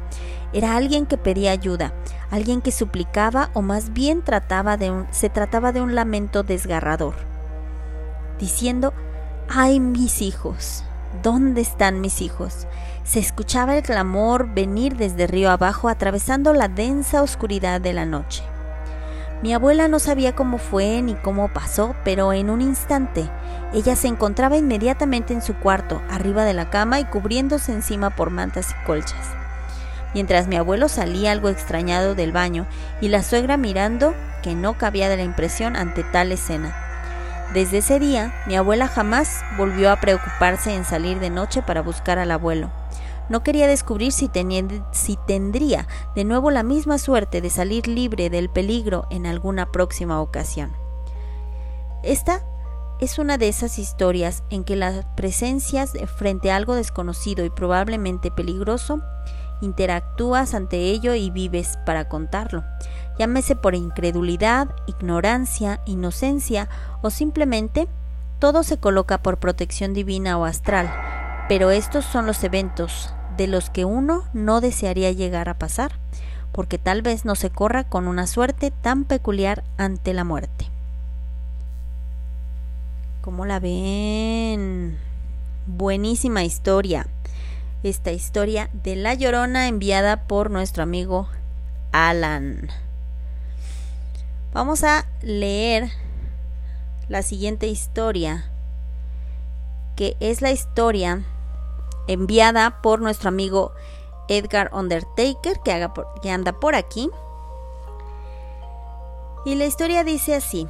[0.52, 1.94] Era alguien que pedía ayuda,
[2.30, 7.16] alguien que suplicaba o más bien trataba de un, se trataba de un lamento desgarrador,
[8.38, 8.94] diciendo,
[9.48, 10.84] ¡ay mis hijos!
[11.24, 12.68] ¿Dónde están mis hijos?
[13.04, 18.44] Se escuchaba el clamor venir desde río abajo atravesando la densa oscuridad de la noche.
[19.42, 23.28] Mi abuela no sabía cómo fue ni cómo pasó, pero en un instante
[23.74, 28.30] ella se encontraba inmediatamente en su cuarto, arriba de la cama y cubriéndose encima por
[28.30, 29.28] mantas y colchas.
[30.14, 32.68] Mientras mi abuelo salía algo extrañado del baño
[33.00, 34.14] y la suegra mirando
[34.44, 36.76] que no cabía de la impresión ante tal escena.
[37.54, 42.20] Desde ese día, mi abuela jamás volvió a preocuparse en salir de noche para buscar
[42.20, 42.70] al abuelo.
[43.32, 44.30] No quería descubrir si,
[44.92, 50.20] si, tendría de nuevo la misma suerte de salir libre del peligro en alguna próxima
[50.20, 50.74] ocasión.
[52.04, 52.44] Esta
[53.00, 58.32] es una de esas historias en que las presencias frente a algo desconocido y probablemente
[58.32, 59.02] peligroso
[59.62, 62.66] interactúas ante ello y vives para contarlo,
[63.18, 66.68] llámese por incredulidad, ignorancia, inocencia
[67.02, 67.88] o simplemente
[68.40, 70.94] todo se coloca por protección divina o astral,
[71.48, 75.94] pero estos son los eventos de los que uno no desearía llegar a pasar,
[76.52, 80.66] porque tal vez no se corra con una suerte tan peculiar ante la muerte.
[83.22, 84.98] ¿Cómo la ven?
[85.68, 87.08] Buenísima historia
[87.84, 91.28] esta historia de La Llorona enviada por nuestro amigo
[91.92, 92.70] Alan.
[94.54, 95.90] Vamos a leer
[97.10, 98.46] la siguiente historia,
[99.96, 101.24] que es la historia
[102.08, 103.74] enviada por nuestro amigo
[104.28, 107.10] Edgar Undertaker, que, anda por aquí.
[109.46, 110.68] Y la historia dice así.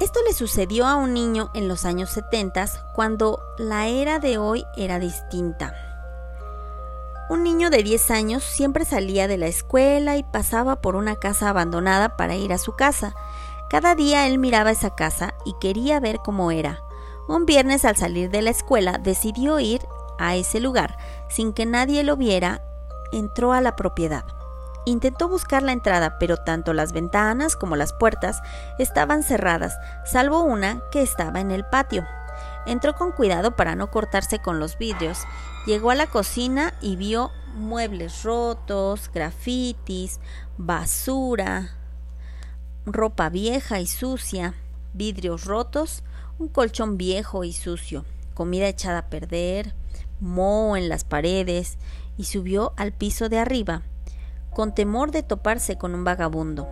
[0.00, 4.64] Esto le sucedió a un niño en los años 70 cuando la era de hoy
[4.76, 5.74] era distinta.
[7.30, 11.48] Un niño de 10 años siempre salía de la escuela y pasaba por una casa
[11.48, 13.14] abandonada para ir a su casa.
[13.70, 16.82] Cada día él miraba esa casa y quería ver cómo era.
[17.28, 19.80] Un viernes al salir de la escuela decidió ir
[20.18, 20.96] a ese lugar.
[21.28, 22.62] Sin que nadie lo viera,
[23.12, 24.24] entró a la propiedad.
[24.86, 28.42] Intentó buscar la entrada, pero tanto las ventanas como las puertas
[28.78, 32.06] estaban cerradas, salvo una que estaba en el patio.
[32.66, 35.20] Entró con cuidado para no cortarse con los vidrios.
[35.66, 40.20] Llegó a la cocina y vio muebles rotos, grafitis,
[40.58, 41.70] basura,
[42.84, 44.54] ropa vieja y sucia,
[44.92, 46.02] vidrios rotos,
[46.38, 48.04] un colchón viejo y sucio,
[48.34, 49.74] comida echada a perder,
[50.20, 51.78] moho en las paredes
[52.16, 53.82] y subió al piso de arriba
[54.54, 56.68] con temor de toparse con un vagabundo.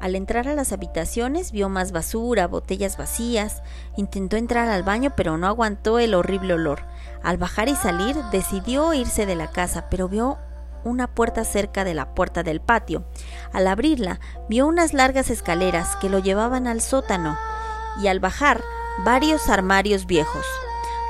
[0.00, 3.62] Al entrar a las habitaciones vio más basura, botellas vacías,
[3.96, 6.82] intentó entrar al baño pero no aguantó el horrible olor.
[7.22, 10.36] Al bajar y salir decidió irse de la casa, pero vio
[10.84, 13.04] una puerta cerca de la puerta del patio.
[13.52, 14.20] Al abrirla
[14.50, 17.36] vio unas largas escaleras que lo llevaban al sótano
[18.00, 18.60] y al bajar
[19.04, 20.46] varios armarios viejos.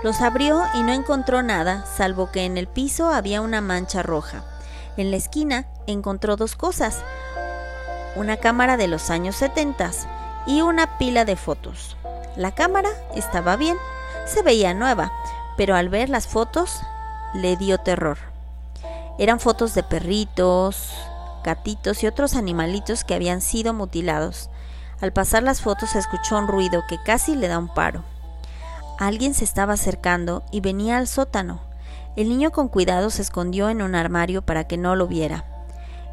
[0.03, 4.45] Los abrió y no encontró nada, salvo que en el piso había una mancha roja.
[4.97, 7.03] En la esquina encontró dos cosas,
[8.15, 9.91] una cámara de los años 70
[10.47, 11.97] y una pila de fotos.
[12.37, 13.77] La cámara estaba bien,
[14.27, 15.13] se veía nueva,
[15.57, 16.81] pero al ver las fotos
[17.35, 18.19] le dio terror.
[19.19, 20.93] Eran fotos de perritos,
[21.43, 24.51] gatitos y otros animalitos que habían sido mutilados.
[25.01, 28.03] Al pasar las fotos se escuchó un ruido que casi le da un paro.
[28.99, 31.61] Alguien se estaba acercando y venía al sótano.
[32.17, 35.45] El niño con cuidado se escondió en un armario para que no lo viera.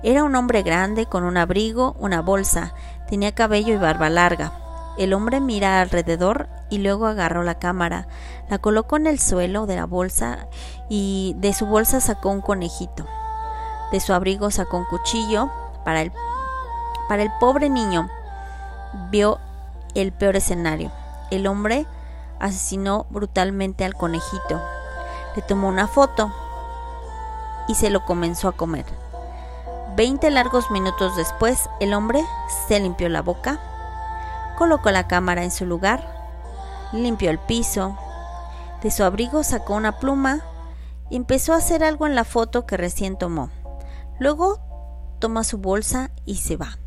[0.03, 2.73] Era un hombre grande con un abrigo, una bolsa,
[3.07, 4.51] tenía cabello y barba larga.
[4.97, 8.07] El hombre mira alrededor y luego agarró la cámara,
[8.49, 10.47] la colocó en el suelo de la bolsa
[10.89, 13.07] y de su bolsa sacó un conejito.
[13.93, 15.49] De su abrigo sacó un cuchillo
[15.85, 16.11] para el,
[17.07, 18.09] para el pobre niño.
[19.09, 19.39] Vio
[19.95, 20.91] el peor escenario.
[21.31, 21.85] El hombre
[22.39, 24.61] asesinó brutalmente al conejito.
[25.35, 26.31] Le tomó una foto
[27.67, 28.85] y se lo comenzó a comer.
[29.95, 32.23] Veinte largos minutos después, el hombre
[32.67, 33.59] se limpió la boca,
[34.57, 36.03] colocó la cámara en su lugar,
[36.91, 37.95] limpió el piso,
[38.81, 40.41] de su abrigo sacó una pluma
[41.09, 43.49] y empezó a hacer algo en la foto que recién tomó.
[44.19, 44.59] Luego
[45.19, 46.77] toma su bolsa y se va.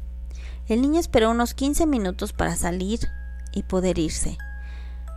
[0.69, 3.01] El niño esperó unos 15 minutos para salir
[3.53, 4.37] y poder irse.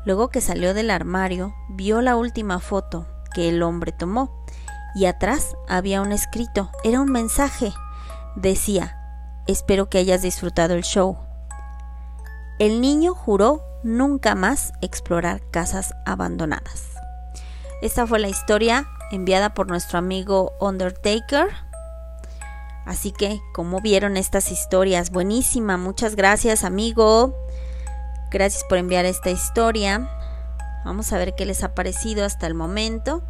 [0.06, 4.46] Luego que salió del armario, vio la última foto que el hombre tomó
[4.96, 7.74] y atrás había un escrito, era un mensaje.
[8.36, 8.96] Decía,
[9.50, 11.18] Espero que hayas disfrutado el show.
[12.60, 16.90] El niño juró nunca más explorar casas abandonadas.
[17.82, 21.48] Esta fue la historia enviada por nuestro amigo Undertaker.
[22.86, 25.12] Así que, como vieron estas historias?
[25.12, 27.36] Buenísima, muchas gracias amigo.
[28.32, 30.08] Gracias por enviar esta historia.
[30.86, 33.24] Vamos a ver qué les ha parecido hasta el momento.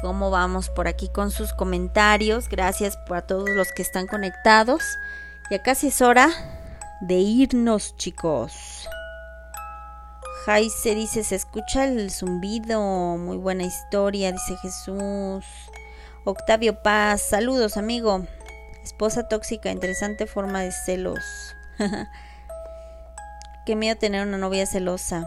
[0.00, 2.48] Cómo vamos por aquí con sus comentarios.
[2.48, 4.82] Gracias a todos los que están conectados.
[5.50, 6.30] Ya casi es hora
[7.00, 8.88] de irnos, chicos.
[10.46, 12.80] Jaise dice, se escucha el zumbido,
[13.18, 15.44] muy buena historia, dice Jesús.
[16.24, 18.26] Octavio Paz, saludos amigo.
[18.84, 21.24] Esposa tóxica, interesante forma de celos.
[23.66, 25.24] Qué miedo tener una novia celosa.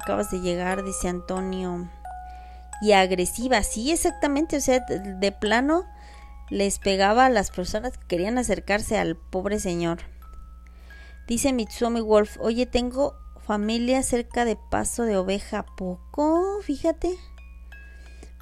[0.00, 1.90] Acabas de llegar, dice Antonio.
[2.80, 4.56] Y agresiva, sí, exactamente.
[4.58, 5.84] O sea, de plano
[6.48, 9.98] les pegaba a las personas que querían acercarse al pobre señor.
[11.26, 15.66] Dice Mitsumi Wolf, oye, tengo familia cerca de Paso de Oveja.
[15.76, 16.60] ¿Poco?
[16.62, 17.18] Fíjate.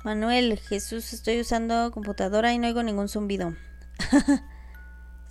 [0.04, 3.54] Manuel, Jesús, estoy usando computadora y no oigo ningún zumbido.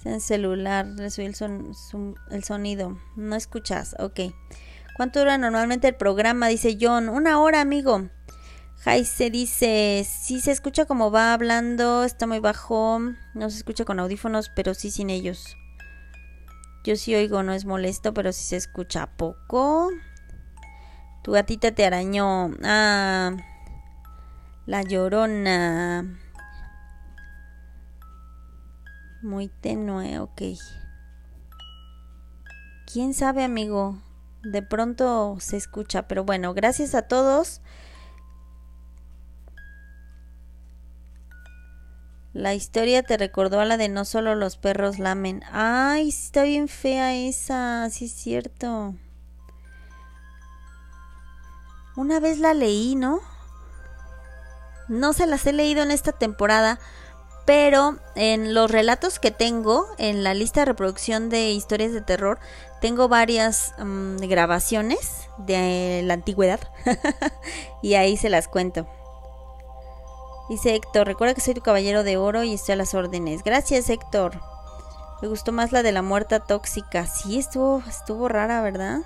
[0.07, 2.97] en celular, le subí el, sonido.
[3.15, 4.33] No escuchas, ok.
[4.95, 6.47] ¿Cuánto dura normalmente el programa?
[6.47, 7.09] Dice John.
[7.09, 8.09] Una hora, amigo.
[8.79, 13.01] Jaise dice, sí se escucha como va hablando, está muy bajo,
[13.33, 15.57] no se escucha con audífonos, pero sí sin ellos.
[16.83, 19.89] Yo sí oigo, no es molesto, pero sí se escucha poco.
[21.23, 22.51] Tu gatita te arañó.
[22.63, 23.35] Ah,
[24.67, 26.19] la llorona.
[29.23, 30.41] Muy tenue, ok.
[32.91, 33.97] ¿Quién sabe, amigo?
[34.43, 37.61] De pronto se escucha, pero bueno, gracias a todos.
[42.33, 45.43] La historia te recordó a la de no solo los perros lamen.
[45.51, 48.95] Ay, está bien fea esa, sí es cierto.
[51.95, 53.21] Una vez la leí, ¿no?
[54.87, 56.79] No se las he leído en esta temporada,
[57.45, 62.39] pero en los relatos que tengo, en la lista de reproducción de historias de terror,
[62.81, 66.59] tengo varias mm, grabaciones de la antigüedad
[67.81, 68.87] y ahí se las cuento.
[70.49, 73.43] Dice Héctor, recuerda que soy tu caballero de oro y estoy a las órdenes.
[73.43, 74.39] Gracias, Héctor.
[75.21, 77.05] Me gustó más la de la muerta tóxica.
[77.05, 78.99] Sí, estuvo, estuvo rara, ¿verdad?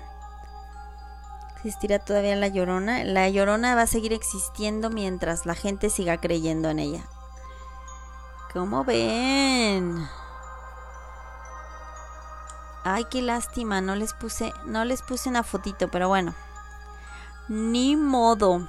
[1.64, 3.04] ¿Existirá todavía la llorona?
[3.04, 7.04] La llorona va a seguir existiendo mientras la gente siga creyendo en ella.
[8.52, 10.08] ¿Cómo ven?
[12.82, 16.34] Ay, qué lástima, no les puse, no les puse una fotito, pero bueno.
[17.46, 18.66] Ni modo.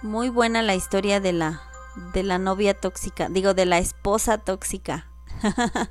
[0.00, 1.60] Muy buena la historia de la
[2.14, 5.06] de la novia tóxica, digo de la esposa tóxica.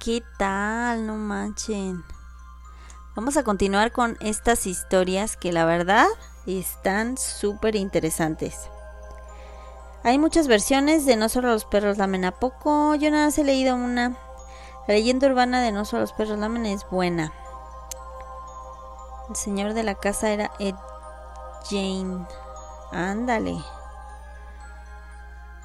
[0.00, 1.06] ¿Qué tal?
[1.06, 2.02] No manchen.
[3.20, 6.06] Vamos a continuar con estas historias que la verdad
[6.46, 8.70] están súper interesantes.
[10.02, 12.94] Hay muchas versiones de No solo los perros lamen a poco.
[12.94, 14.16] Yo nada más he leído una.
[14.88, 17.30] La leyenda urbana de No solo los perros lamen es buena.
[19.28, 20.76] El señor de la casa era Ed
[21.68, 22.26] Jane.
[22.90, 23.62] Ándale.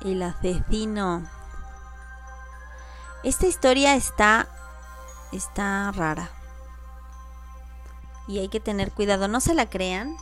[0.01, 1.23] El asesino.
[3.23, 4.45] Esta historia está
[5.31, 6.34] está rara.
[8.27, 10.17] Y hay que tener cuidado, no se la crean,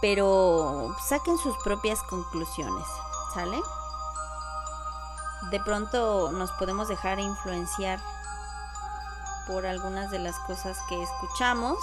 [0.00, 2.86] pero saquen sus propias conclusiones,
[3.34, 3.60] ¿sale?
[5.50, 8.00] De pronto nos podemos dejar influenciar
[9.46, 11.78] por algunas de las cosas que escuchamos.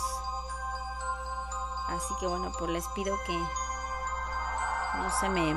[1.89, 3.37] Así que bueno, pues les pido que
[4.97, 5.55] no se me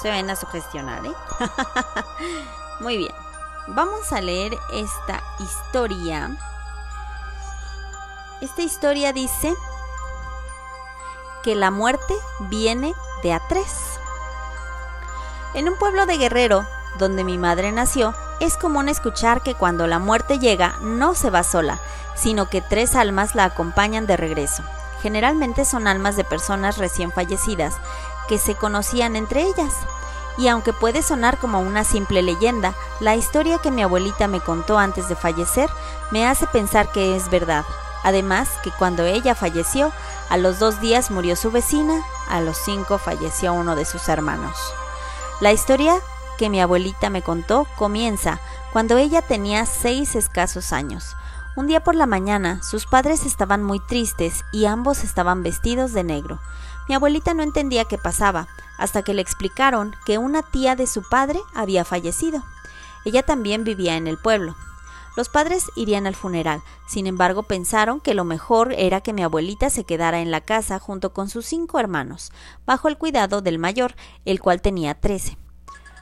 [0.00, 1.12] se vayan a sugestionar, ¿eh?
[2.80, 3.14] Muy bien.
[3.68, 6.36] Vamos a leer esta historia.
[8.42, 9.54] Esta historia dice
[11.44, 14.00] que la muerte viene de a tres.
[15.54, 16.66] En un pueblo de Guerrero,
[16.98, 21.44] donde mi madre nació, es común escuchar que cuando la muerte llega no se va
[21.44, 21.78] sola,
[22.16, 24.64] sino que tres almas la acompañan de regreso.
[25.02, 27.76] Generalmente son almas de personas recién fallecidas
[28.26, 29.72] que se conocían entre ellas.
[30.36, 34.78] Y aunque puede sonar como una simple leyenda, la historia que mi abuelita me contó
[34.78, 35.70] antes de fallecer
[36.10, 37.64] me hace pensar que es verdad.
[38.02, 39.92] Además, que cuando ella falleció,
[40.28, 44.56] a los dos días murió su vecina, a los cinco falleció uno de sus hermanos.
[45.40, 45.94] La historia
[46.38, 48.40] que mi abuelita me contó comienza
[48.72, 51.16] cuando ella tenía seis escasos años.
[51.54, 56.02] Un día por la mañana sus padres estaban muy tristes y ambos estaban vestidos de
[56.02, 56.40] negro.
[56.88, 58.48] Mi abuelita no entendía qué pasaba,
[58.78, 62.42] hasta que le explicaron que una tía de su padre había fallecido.
[63.04, 64.56] Ella también vivía en el pueblo.
[65.16, 69.68] Los padres irían al funeral, sin embargo pensaron que lo mejor era que mi abuelita
[69.68, 72.32] se quedara en la casa junto con sus cinco hermanos,
[72.64, 73.94] bajo el cuidado del mayor,
[74.24, 75.36] el cual tenía trece.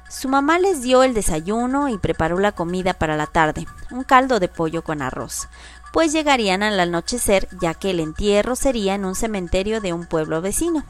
[0.08, 4.40] Su mamá les dio el desayuno y preparó la comida para la tarde, un caldo
[4.40, 5.48] de pollo con arroz,
[5.92, 10.40] pues llegarían al anochecer ya que el entierro sería en un cementerio de un pueblo
[10.40, 10.84] vecino.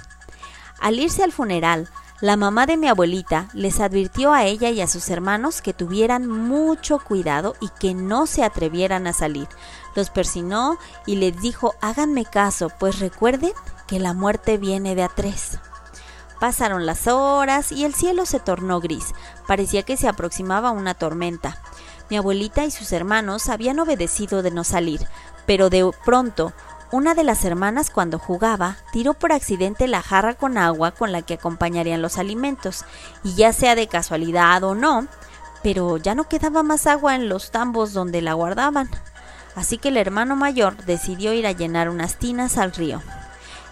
[0.78, 1.88] Al irse al funeral,
[2.20, 6.28] la mamá de mi abuelita les advirtió a ella y a sus hermanos que tuvieran
[6.28, 9.48] mucho cuidado y que no se atrevieran a salir.
[9.94, 13.52] Los persinó y les dijo háganme caso, pues recuerden
[13.86, 15.58] que la muerte viene de a tres.
[16.38, 19.14] Pasaron las horas y el cielo se tornó gris.
[19.46, 21.58] Parecía que se aproximaba una tormenta.
[22.10, 25.06] Mi abuelita y sus hermanos habían obedecido de no salir,
[25.46, 26.52] pero de pronto
[26.92, 31.22] una de las hermanas cuando jugaba tiró por accidente la jarra con agua con la
[31.22, 32.84] que acompañarían los alimentos,
[33.22, 35.06] y ya sea de casualidad o no,
[35.62, 38.90] pero ya no quedaba más agua en los tambos donde la guardaban.
[39.54, 43.02] Así que el hermano mayor decidió ir a llenar unas tinas al río.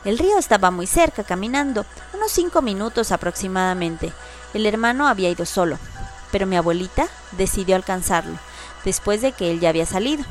[0.04, 4.12] El río estaba muy cerca, caminando, unos cinco minutos aproximadamente.
[4.54, 5.78] El hermano había ido solo,
[6.30, 8.38] pero mi abuelita decidió alcanzarlo,
[8.84, 10.24] después de que él ya había salido.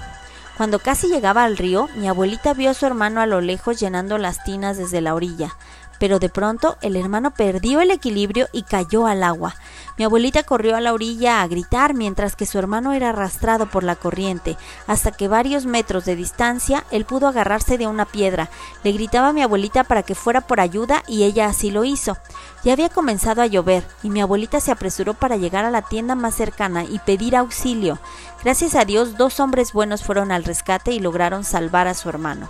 [0.58, 4.18] Cuando casi llegaba al río, mi abuelita vio a su hermano a lo lejos llenando
[4.18, 5.55] las tinas desde la orilla
[5.99, 9.55] pero de pronto el hermano perdió el equilibrio y cayó al agua.
[9.97, 13.84] Mi abuelita corrió a la orilla a gritar mientras que su hermano era arrastrado por
[13.84, 18.49] la corriente, hasta que varios metros de distancia él pudo agarrarse de una piedra.
[18.84, 22.18] Le gritaba a mi abuelita para que fuera por ayuda y ella así lo hizo.
[22.64, 26.16] Ya había comenzado a llover y mi abuelita se apresuró para llegar a la tienda
[26.16, 27.99] más cercana y pedir auxilio.
[28.48, 32.48] Gracias a Dios dos hombres buenos fueron al rescate y lograron salvar a su hermano.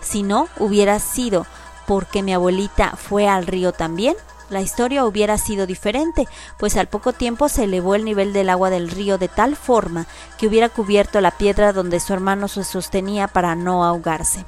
[0.00, 1.44] Si no, hubiera sido
[1.88, 4.14] porque mi abuelita fue al río también,
[4.48, 8.70] la historia hubiera sido diferente, pues al poco tiempo se elevó el nivel del agua
[8.70, 10.06] del río de tal forma
[10.38, 14.44] que hubiera cubierto la piedra donde su hermano se sostenía para no ahogarse.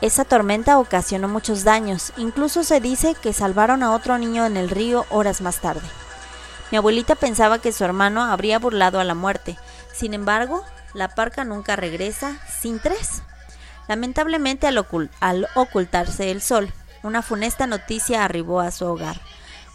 [0.00, 4.70] Esa tormenta ocasionó muchos daños, incluso se dice que salvaron a otro niño en el
[4.70, 5.86] río horas más tarde.
[6.70, 9.56] Mi abuelita pensaba que su hermano habría burlado a la muerte,
[9.92, 10.64] sin embargo,
[10.94, 13.22] la parca nunca regresa sin tres.
[13.88, 19.20] Lamentablemente al, ocultarse el sol, una funesta noticia arribó a su hogar.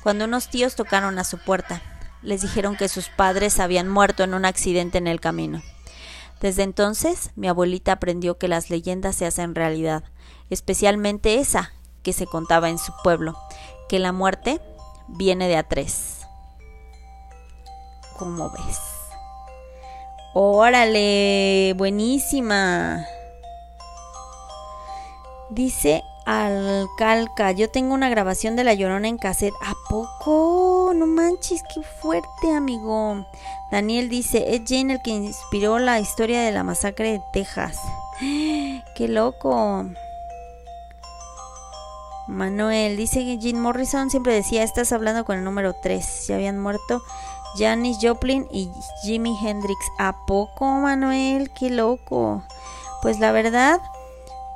[0.04, 1.82] Cuando unos tíos tocaron a su puerta,
[2.22, 5.62] les dijeron que sus padres habían muerto en un accidente en el camino.
[6.42, 10.04] Desde entonces, mi abuelita aprendió que las leyendas se hacen realidad,
[10.50, 11.72] especialmente esa
[12.04, 13.38] que se contaba en su pueblo,
[13.88, 14.60] que la muerte
[15.08, 16.11] viene de a tres.
[18.22, 18.80] ¿Cómo ves?
[20.36, 23.04] Órale, buenísima.
[25.50, 29.56] Dice Alcalca, yo tengo una grabación de La Llorona en cassette.
[29.64, 30.92] ¿A poco?
[30.94, 33.26] No manches, qué fuerte, amigo.
[33.72, 37.80] Daniel dice, es Jane el que inspiró la historia de la masacre de Texas.
[38.96, 39.88] Qué loco.
[42.28, 46.06] Manuel dice que Morrison siempre decía, estás hablando con el número 3.
[46.06, 47.02] Se habían muerto
[47.58, 48.70] Janis Joplin y
[49.04, 49.80] Jimi Hendrix.
[49.98, 51.52] ¿A poco, Manuel?
[51.52, 52.44] Qué loco.
[53.02, 53.82] Pues la verdad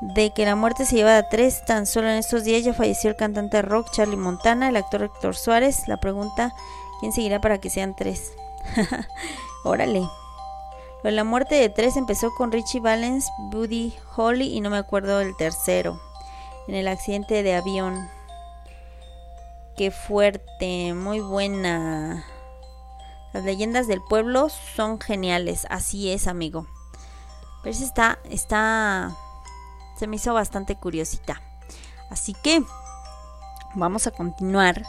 [0.01, 1.65] de que la muerte se lleva a tres.
[1.65, 5.35] Tan solo en estos días ya falleció el cantante rock Charlie Montana, el actor Héctor
[5.35, 5.87] Suárez.
[5.87, 6.53] La pregunta,
[6.99, 8.33] ¿quién seguirá para que sean tres?
[9.63, 10.01] Órale.
[10.01, 14.77] Lo de la muerte de tres empezó con Richie Valens, Buddy Holly y no me
[14.77, 15.99] acuerdo el tercero.
[16.67, 18.09] En el accidente de avión.
[19.75, 22.25] Qué fuerte, muy buena.
[23.35, 26.67] Las leyendas del pueblo son geniales, así es, amigo.
[27.61, 29.13] Pero está, está
[29.97, 31.41] se me hizo bastante curiosita.
[32.09, 32.63] Así que
[33.73, 34.83] vamos a continuar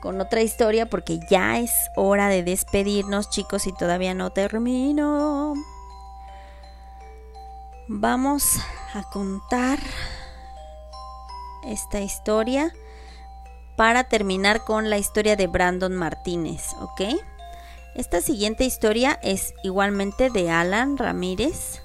[0.00, 5.52] con otra historia porque ya es hora de despedirnos chicos y todavía no termino.
[7.88, 8.56] Vamos
[8.94, 9.78] a contar
[11.66, 12.72] esta historia
[13.76, 17.02] para terminar con la historia de Brandon Martínez, ¿ok?
[17.94, 21.82] Esta siguiente historia es igualmente de Alan Ramírez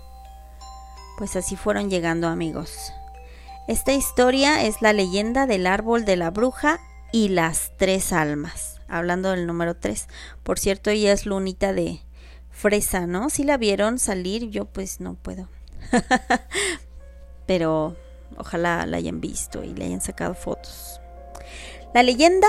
[1.17, 2.93] pues así fueron llegando amigos.
[3.67, 6.79] Esta historia es la leyenda del árbol de la bruja
[7.11, 8.79] y las tres almas.
[8.87, 10.07] Hablando del número tres.
[10.43, 12.01] Por cierto, ella es lunita de
[12.51, 13.29] fresa, ¿no?
[13.29, 15.49] Si la vieron salir, yo pues no puedo.
[17.47, 17.97] Pero
[18.37, 21.01] ojalá la hayan visto y le hayan sacado fotos.
[21.93, 22.47] La leyenda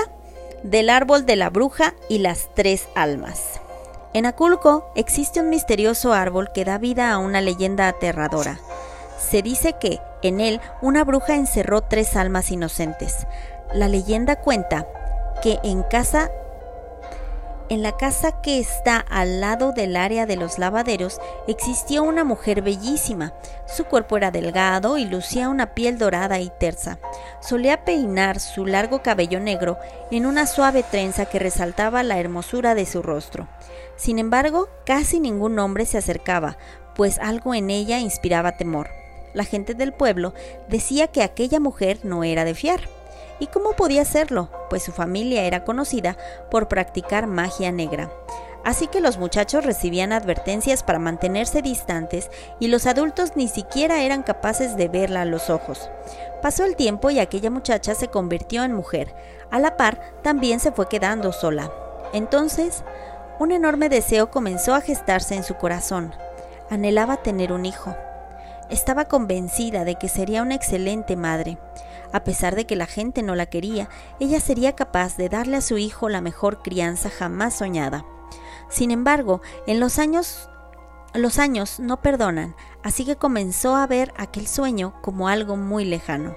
[0.63, 3.59] del árbol de la bruja y las tres almas.
[4.13, 8.59] En Aculco existe un misterioso árbol que da vida a una leyenda aterradora.
[9.19, 13.25] Se dice que, En él, una bruja encerró tres almas inocentes.
[13.73, 14.85] La leyenda cuenta
[15.41, 16.29] que en casa
[17.69, 22.61] en la casa que está al lado del área de los lavaderos existía una mujer
[22.61, 23.33] bellísima.
[23.67, 26.99] Su cuerpo era delgado y lucía una piel dorada y tersa.
[27.41, 29.77] Solía peinar su largo cabello negro
[30.11, 33.47] en una suave trenza que resaltaba la hermosura de su rostro.
[33.95, 36.57] Sin embargo, casi ningún hombre se acercaba,
[36.95, 38.89] pues algo en ella inspiraba temor.
[39.33, 40.33] La gente del pueblo
[40.69, 42.98] decía que aquella mujer no era de fiar.
[43.39, 44.49] ¿Y cómo podía serlo?
[44.69, 46.17] Pues su familia era conocida
[46.51, 48.11] por practicar magia negra.
[48.65, 52.29] Así que los muchachos recibían advertencias para mantenerse distantes
[52.59, 55.89] y los adultos ni siquiera eran capaces de verla a los ojos.
[56.41, 59.13] Pasó el tiempo y aquella muchacha se convirtió en mujer.
[59.49, 61.71] A la par, también se fue quedando sola.
[62.11, 62.83] Entonces,
[63.39, 66.13] un enorme deseo comenzó a gestarse en su corazón.
[66.69, 67.95] Anhelaba tener un hijo.
[68.69, 71.57] Estaba convencida de que sería una excelente madre.
[72.11, 73.89] A pesar de que la gente no la quería,
[74.19, 78.05] ella sería capaz de darle a su hijo la mejor crianza jamás soñada.
[78.69, 80.49] Sin embargo, en los años
[81.15, 86.35] los años no perdonan, así que comenzó a ver aquel sueño como algo muy lejano.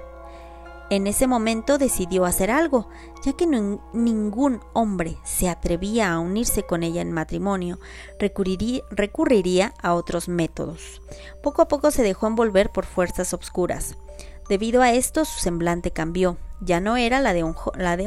[0.89, 2.89] En ese momento decidió hacer algo,
[3.25, 7.79] ya que ningún hombre se atrevía a unirse con ella en matrimonio,
[8.19, 11.01] recurriría, recurriría a otros métodos.
[11.43, 13.97] Poco a poco se dejó envolver por fuerzas obscuras.
[14.53, 16.37] Debido a esto su semblante cambió.
[16.61, 17.43] Ya no era la de,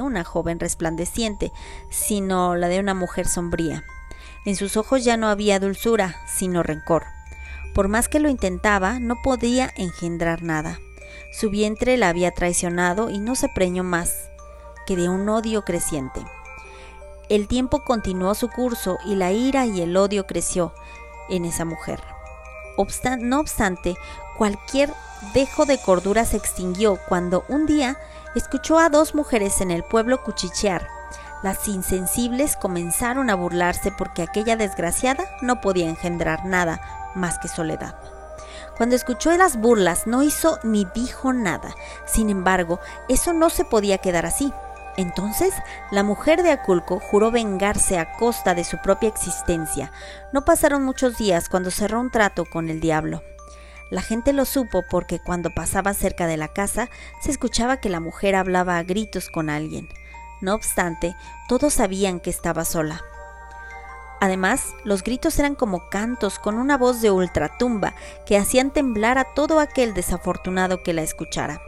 [0.04, 1.52] una joven resplandeciente,
[1.90, 3.84] sino la de una mujer sombría.
[4.46, 7.06] En sus ojos ya no había dulzura, sino rencor.
[7.74, 10.78] Por más que lo intentaba, no podía engendrar nada.
[11.34, 14.30] Su vientre la había traicionado y no se preñó más
[14.86, 16.24] que de un odio creciente.
[17.28, 20.76] El tiempo continuó su curso y la ira y el odio creció
[21.28, 22.04] en esa mujer.
[23.20, 23.96] no obstante,
[24.38, 24.94] cualquier
[25.34, 27.98] dejo de cordura se extinguió cuando un día
[28.36, 30.88] escuchó a dos mujeres en el pueblo cuchichear.
[31.44, 37.96] Las insensibles comenzaron a burlarse porque aquella desgraciada no podía engendrar nada más que soledad.
[38.78, 41.74] Cuando escuchó las burlas no hizo ni dijo nada.
[42.06, 44.54] Sin embargo, eso no se podía quedar así.
[44.98, 45.54] Entonces,
[45.92, 49.92] la mujer de Aculco juró vengarse a costa de su propia existencia.
[50.32, 53.22] No pasaron muchos días cuando cerró un trato con el diablo.
[53.92, 56.90] La gente lo supo porque cuando pasaba cerca de la casa
[57.22, 59.88] se escuchaba que la mujer hablaba a gritos con alguien.
[60.42, 61.16] No obstante,
[61.48, 63.02] todos sabían que estaba sola.
[64.20, 67.94] Además, los gritos eran como cantos con una voz de ultratumba
[68.26, 71.62] que hacían temblar a todo aquel desafortunado que la escuchara.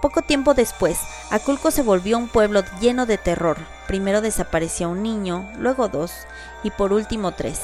[0.00, 0.98] Poco tiempo después,
[1.30, 3.56] Aculco se volvió un pueblo lleno de terror.
[3.86, 6.12] Primero desapareció un niño, luego dos,
[6.62, 7.60] y por último tres.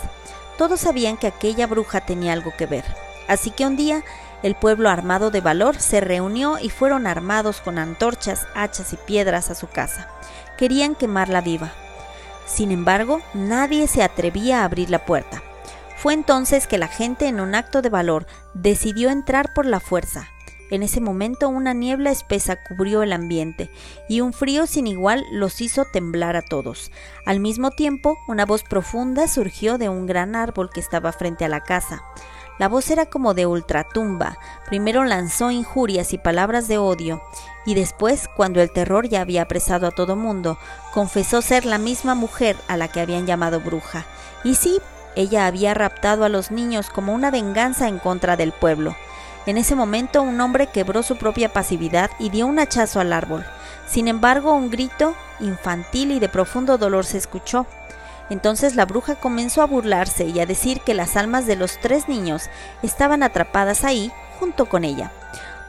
[0.58, 2.84] Todos sabían que aquella bruja tenía algo que ver.
[3.30, 4.02] Así que un día
[4.42, 9.50] el pueblo armado de valor se reunió y fueron armados con antorchas, hachas y piedras
[9.50, 10.08] a su casa.
[10.58, 11.72] Querían quemarla viva.
[12.44, 15.44] Sin embargo, nadie se atrevía a abrir la puerta.
[15.96, 20.26] Fue entonces que la gente en un acto de valor decidió entrar por la fuerza.
[20.72, 23.70] En ese momento una niebla espesa cubrió el ambiente
[24.08, 26.90] y un frío sin igual los hizo temblar a todos.
[27.26, 31.48] Al mismo tiempo, una voz profunda surgió de un gran árbol que estaba frente a
[31.48, 32.02] la casa.
[32.60, 34.36] La voz era como de ultratumba.
[34.66, 37.22] Primero lanzó injurias y palabras de odio,
[37.64, 40.58] y después, cuando el terror ya había apresado a todo mundo,
[40.92, 44.04] confesó ser la misma mujer a la que habían llamado bruja.
[44.44, 44.78] Y sí,
[45.16, 48.94] ella había raptado a los niños como una venganza en contra del pueblo.
[49.46, 53.42] En ese momento un hombre quebró su propia pasividad y dio un hachazo al árbol.
[53.88, 57.64] Sin embargo, un grito infantil y de profundo dolor se escuchó.
[58.30, 62.08] Entonces la bruja comenzó a burlarse y a decir que las almas de los tres
[62.08, 62.44] niños
[62.82, 65.12] estaban atrapadas ahí junto con ella.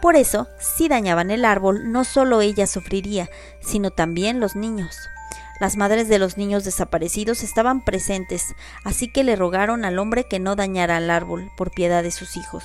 [0.01, 4.97] Por eso, si dañaban el árbol, no solo ella sufriría, sino también los niños.
[5.59, 10.39] Las madres de los niños desaparecidos estaban presentes, así que le rogaron al hombre que
[10.39, 12.63] no dañara al árbol por piedad de sus hijos.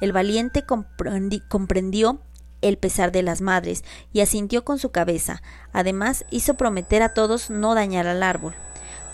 [0.00, 2.20] El valiente comprendió
[2.62, 5.42] el pesar de las madres y asintió con su cabeza.
[5.74, 8.54] Además, hizo prometer a todos no dañar al árbol.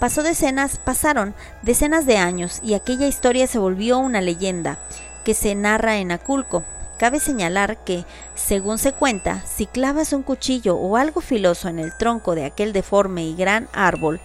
[0.03, 1.33] Pasó decenas, pasaron
[1.63, 4.81] decenas de años y aquella historia se volvió una leyenda
[5.25, 6.65] que se narra en Aculco.
[6.99, 11.97] Cabe señalar que, según se cuenta, si clavas un cuchillo o algo filoso en el
[11.97, 14.21] tronco de aquel deforme y gran árbol,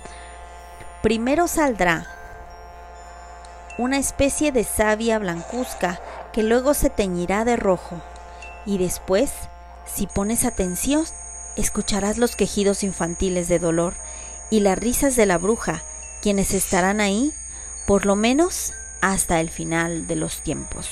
[1.03, 2.07] primero saldrá
[3.77, 6.01] una especie de savia blancuzca
[6.33, 8.01] que luego se teñirá de rojo.
[8.65, 9.31] Y después,
[9.85, 11.05] si pones atención,
[11.55, 13.93] escucharás los quejidos infantiles de dolor
[14.49, 15.83] y las risas de la bruja,
[16.21, 17.33] quienes estarán ahí,
[17.85, 20.89] por lo menos hasta el final de los tiempos.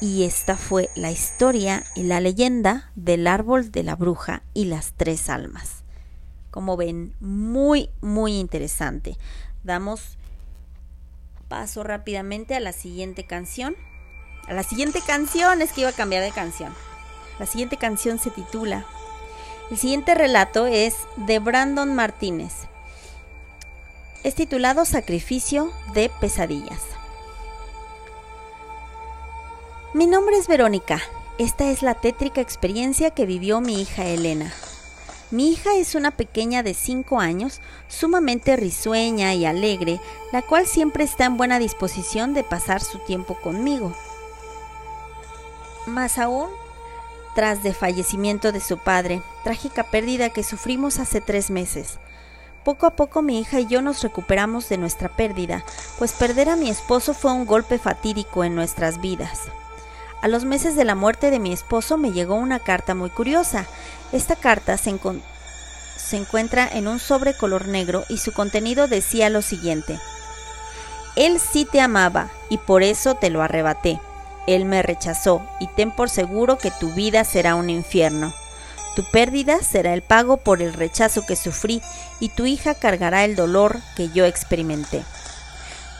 [0.00, 4.92] Y esta fue la historia y la leyenda del árbol de la bruja y las
[4.94, 5.84] tres almas.
[6.50, 9.16] Como ven, muy, muy interesante.
[9.64, 10.18] Damos
[11.48, 13.74] paso rápidamente a la siguiente canción.
[14.46, 16.74] A la siguiente canción es que iba a cambiar de canción.
[17.38, 18.86] La siguiente canción se titula.
[19.68, 22.52] El siguiente relato es de Brandon Martínez.
[24.22, 26.82] Es titulado Sacrificio de Pesadillas.
[29.92, 31.00] Mi nombre es Verónica.
[31.38, 34.52] Esta es la tétrica experiencia que vivió mi hija Elena.
[35.32, 40.00] Mi hija es una pequeña de 5 años, sumamente risueña y alegre,
[40.30, 43.92] la cual siempre está en buena disposición de pasar su tiempo conmigo.
[45.86, 46.50] Más aún,
[47.36, 51.98] tras de fallecimiento de su padre, trágica pérdida que sufrimos hace tres meses.
[52.64, 55.62] Poco a poco mi hija y yo nos recuperamos de nuestra pérdida,
[55.98, 59.42] pues perder a mi esposo fue un golpe fatídico en nuestras vidas.
[60.22, 63.66] A los meses de la muerte de mi esposo me llegó una carta muy curiosa.
[64.12, 64.98] Esta carta se,
[65.96, 70.00] se encuentra en un sobre color negro y su contenido decía lo siguiente.
[71.16, 74.00] Él sí te amaba y por eso te lo arrebaté.
[74.46, 78.32] Él me rechazó y ten por seguro que tu vida será un infierno.
[78.94, 81.82] Tu pérdida será el pago por el rechazo que sufrí
[82.20, 85.04] y tu hija cargará el dolor que yo experimenté.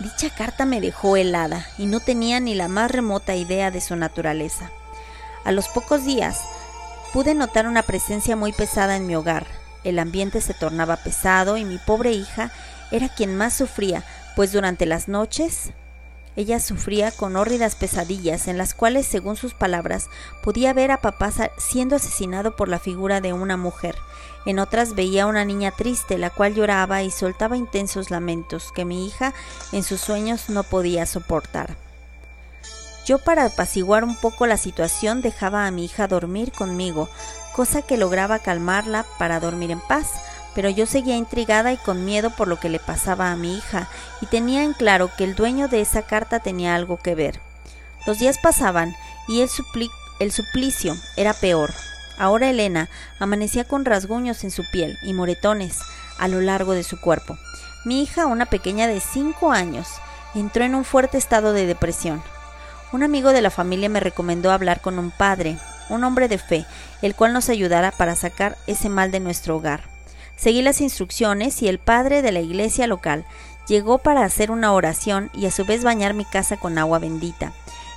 [0.00, 3.96] Dicha carta me dejó helada y no tenía ni la más remota idea de su
[3.96, 4.70] naturaleza.
[5.44, 6.40] A los pocos días
[7.12, 9.46] pude notar una presencia muy pesada en mi hogar.
[9.84, 12.50] El ambiente se tornaba pesado y mi pobre hija
[12.90, 15.70] era quien más sufría, pues durante las noches
[16.36, 20.10] ella sufría con hórridas pesadillas en las cuales, según sus palabras,
[20.42, 23.96] podía ver a papá siendo asesinado por la figura de una mujer.
[24.44, 28.84] En otras veía a una niña triste, la cual lloraba y soltaba intensos lamentos que
[28.84, 29.32] mi hija
[29.72, 31.76] en sus sueños no podía soportar.
[33.06, 37.08] Yo para apaciguar un poco la situación dejaba a mi hija dormir conmigo,
[37.54, 40.10] cosa que lograba calmarla para dormir en paz,
[40.56, 43.88] pero yo seguía intrigada y con miedo por lo que le pasaba a mi hija,
[44.22, 47.40] y tenía en claro que el dueño de esa carta tenía algo que ver.
[48.06, 48.96] Los días pasaban
[49.28, 49.50] y el,
[50.30, 51.74] suplicio era peor.
[52.16, 52.88] Ahora Elena
[53.18, 55.78] amanecía con rasguños en su piel y moretones
[56.18, 57.36] a lo largo de su cuerpo.
[57.84, 59.88] Mi hija, una pequeña de cinco años,
[60.34, 62.22] entró en un fuerte estado de depresión.
[62.92, 65.58] Un amigo de la familia me recomendó hablar con un padre,
[65.90, 66.64] un hombre de fe,
[67.02, 69.95] el cual nos ayudara para sacar ese mal de nuestro hogar.
[70.36, 73.24] Seguí las instrucciones y el padre de la iglesia local
[73.66, 77.52] llegó para hacer una oración y a su vez bañar mi casa con agua bendita.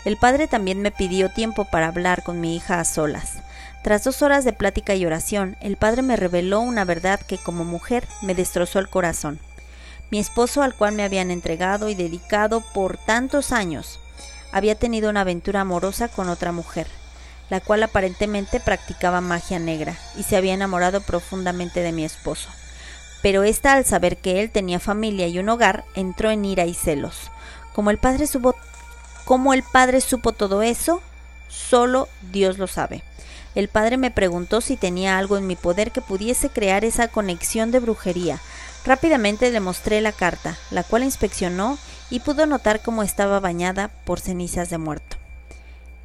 [0.05, 3.39] El padre también me pidió tiempo para hablar con mi hija a solas.
[3.83, 7.65] Tras dos horas de plática y oración, el padre me reveló una verdad que como
[7.65, 9.39] mujer me destrozó el corazón.
[10.09, 13.99] Mi esposo, al cual me habían entregado y dedicado por tantos años,
[14.51, 16.87] había tenido una aventura amorosa con otra mujer
[17.49, 22.49] la cual aparentemente practicaba magia negra y se había enamorado profundamente de mi esposo.
[23.21, 26.73] Pero ésta, al saber que él tenía familia y un hogar, entró en ira y
[26.73, 27.31] celos.
[27.73, 28.55] Como el padre supo,
[29.53, 31.01] el padre supo todo eso,
[31.49, 33.03] solo Dios lo sabe.
[33.55, 37.71] El padre me preguntó si tenía algo en mi poder que pudiese crear esa conexión
[37.71, 38.39] de brujería.
[38.85, 41.77] Rápidamente le mostré la carta, la cual inspeccionó
[42.09, 45.18] y pudo notar cómo estaba bañada por cenizas de muerto.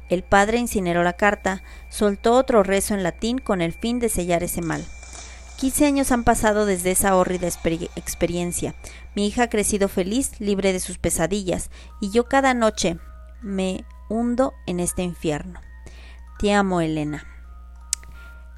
[0.09, 4.43] El padre incineró la carta, soltó otro rezo en latín con el fin de sellar
[4.43, 4.85] ese mal.
[5.57, 8.75] Quince años han pasado desde esa horrida experiencia.
[9.15, 12.99] Mi hija ha crecido feliz, libre de sus pesadillas, y yo cada noche
[13.41, 15.61] me hundo en este infierno.
[16.39, 17.25] Te amo, Elena.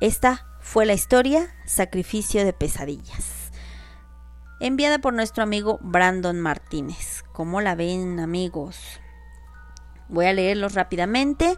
[0.02, 3.52] Esta fue la historia Sacrificio de Pesadillas,
[4.60, 7.24] enviada por nuestro amigo Brandon Martínez.
[7.32, 9.00] ¿Cómo la ven, amigos?
[10.10, 11.58] Voy a leerlos rápidamente.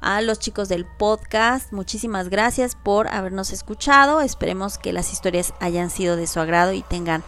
[0.00, 4.22] A los chicos del podcast, muchísimas gracias por habernos escuchado.
[4.22, 7.22] Esperemos que las historias hayan sido de su agrado y tengan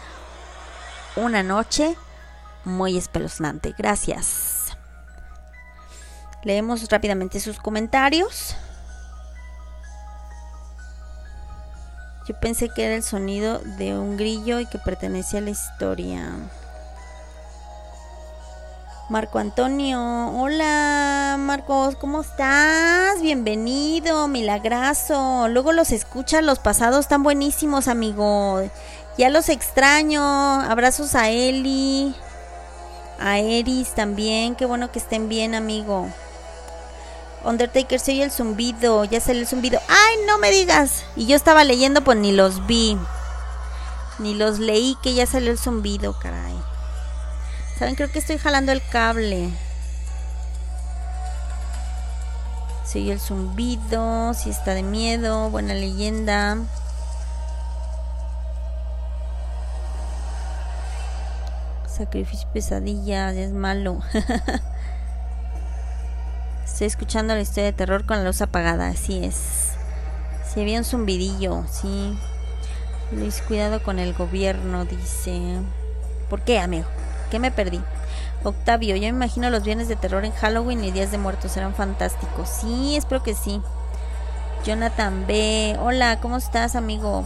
[1.16, 1.96] una noche
[2.64, 3.74] muy espeluznante.
[3.76, 4.76] Gracias.
[6.44, 8.56] Leemos rápidamente sus comentarios.
[12.26, 16.32] Yo pensé que era el sonido de un grillo y que pertenecía a la historia.
[19.08, 20.00] Marco Antonio,
[20.30, 23.20] hola Marcos, ¿cómo estás?
[23.20, 25.48] Bienvenido, milagrazo.
[25.48, 28.62] Luego los escuchas, los pasados están buenísimos, amigo.
[29.18, 30.22] Ya los extraño.
[30.22, 32.14] Abrazos a Eli,
[33.18, 34.54] a Eris también.
[34.54, 36.08] Qué bueno que estén bien, amigo.
[37.44, 39.04] Undertaker, soy el zumbido.
[39.04, 39.80] Ya salió el zumbido.
[39.88, 41.04] ¡Ay, no me digas!
[41.16, 42.96] Y yo estaba leyendo, pues ni los vi.
[44.18, 46.71] Ni los leí que ya salió el zumbido, caray.
[47.78, 49.50] Saben, creo que estoy jalando el cable.
[52.94, 56.58] Oye el zumbido, si está de miedo, buena leyenda.
[61.86, 64.00] Sacrificio pesadilla, es malo.
[66.64, 69.70] Estoy escuchando la historia de terror con la luz apagada, así es.
[70.52, 72.18] Si había un zumbidillo, sí.
[73.12, 75.60] Luis, cuidado con el gobierno, dice.
[76.28, 76.86] ¿Por qué, amigo?
[77.32, 77.80] ¿Qué me perdí?
[78.44, 81.74] Octavio, yo me imagino los viernes de terror en Halloween y Días de Muertos serán
[81.74, 82.46] fantásticos.
[82.46, 83.62] Sí, espero que sí.
[84.66, 85.78] Jonathan B.
[85.80, 87.24] Hola, ¿cómo estás, amigo?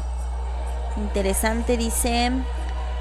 [0.97, 2.31] Interesante, dice.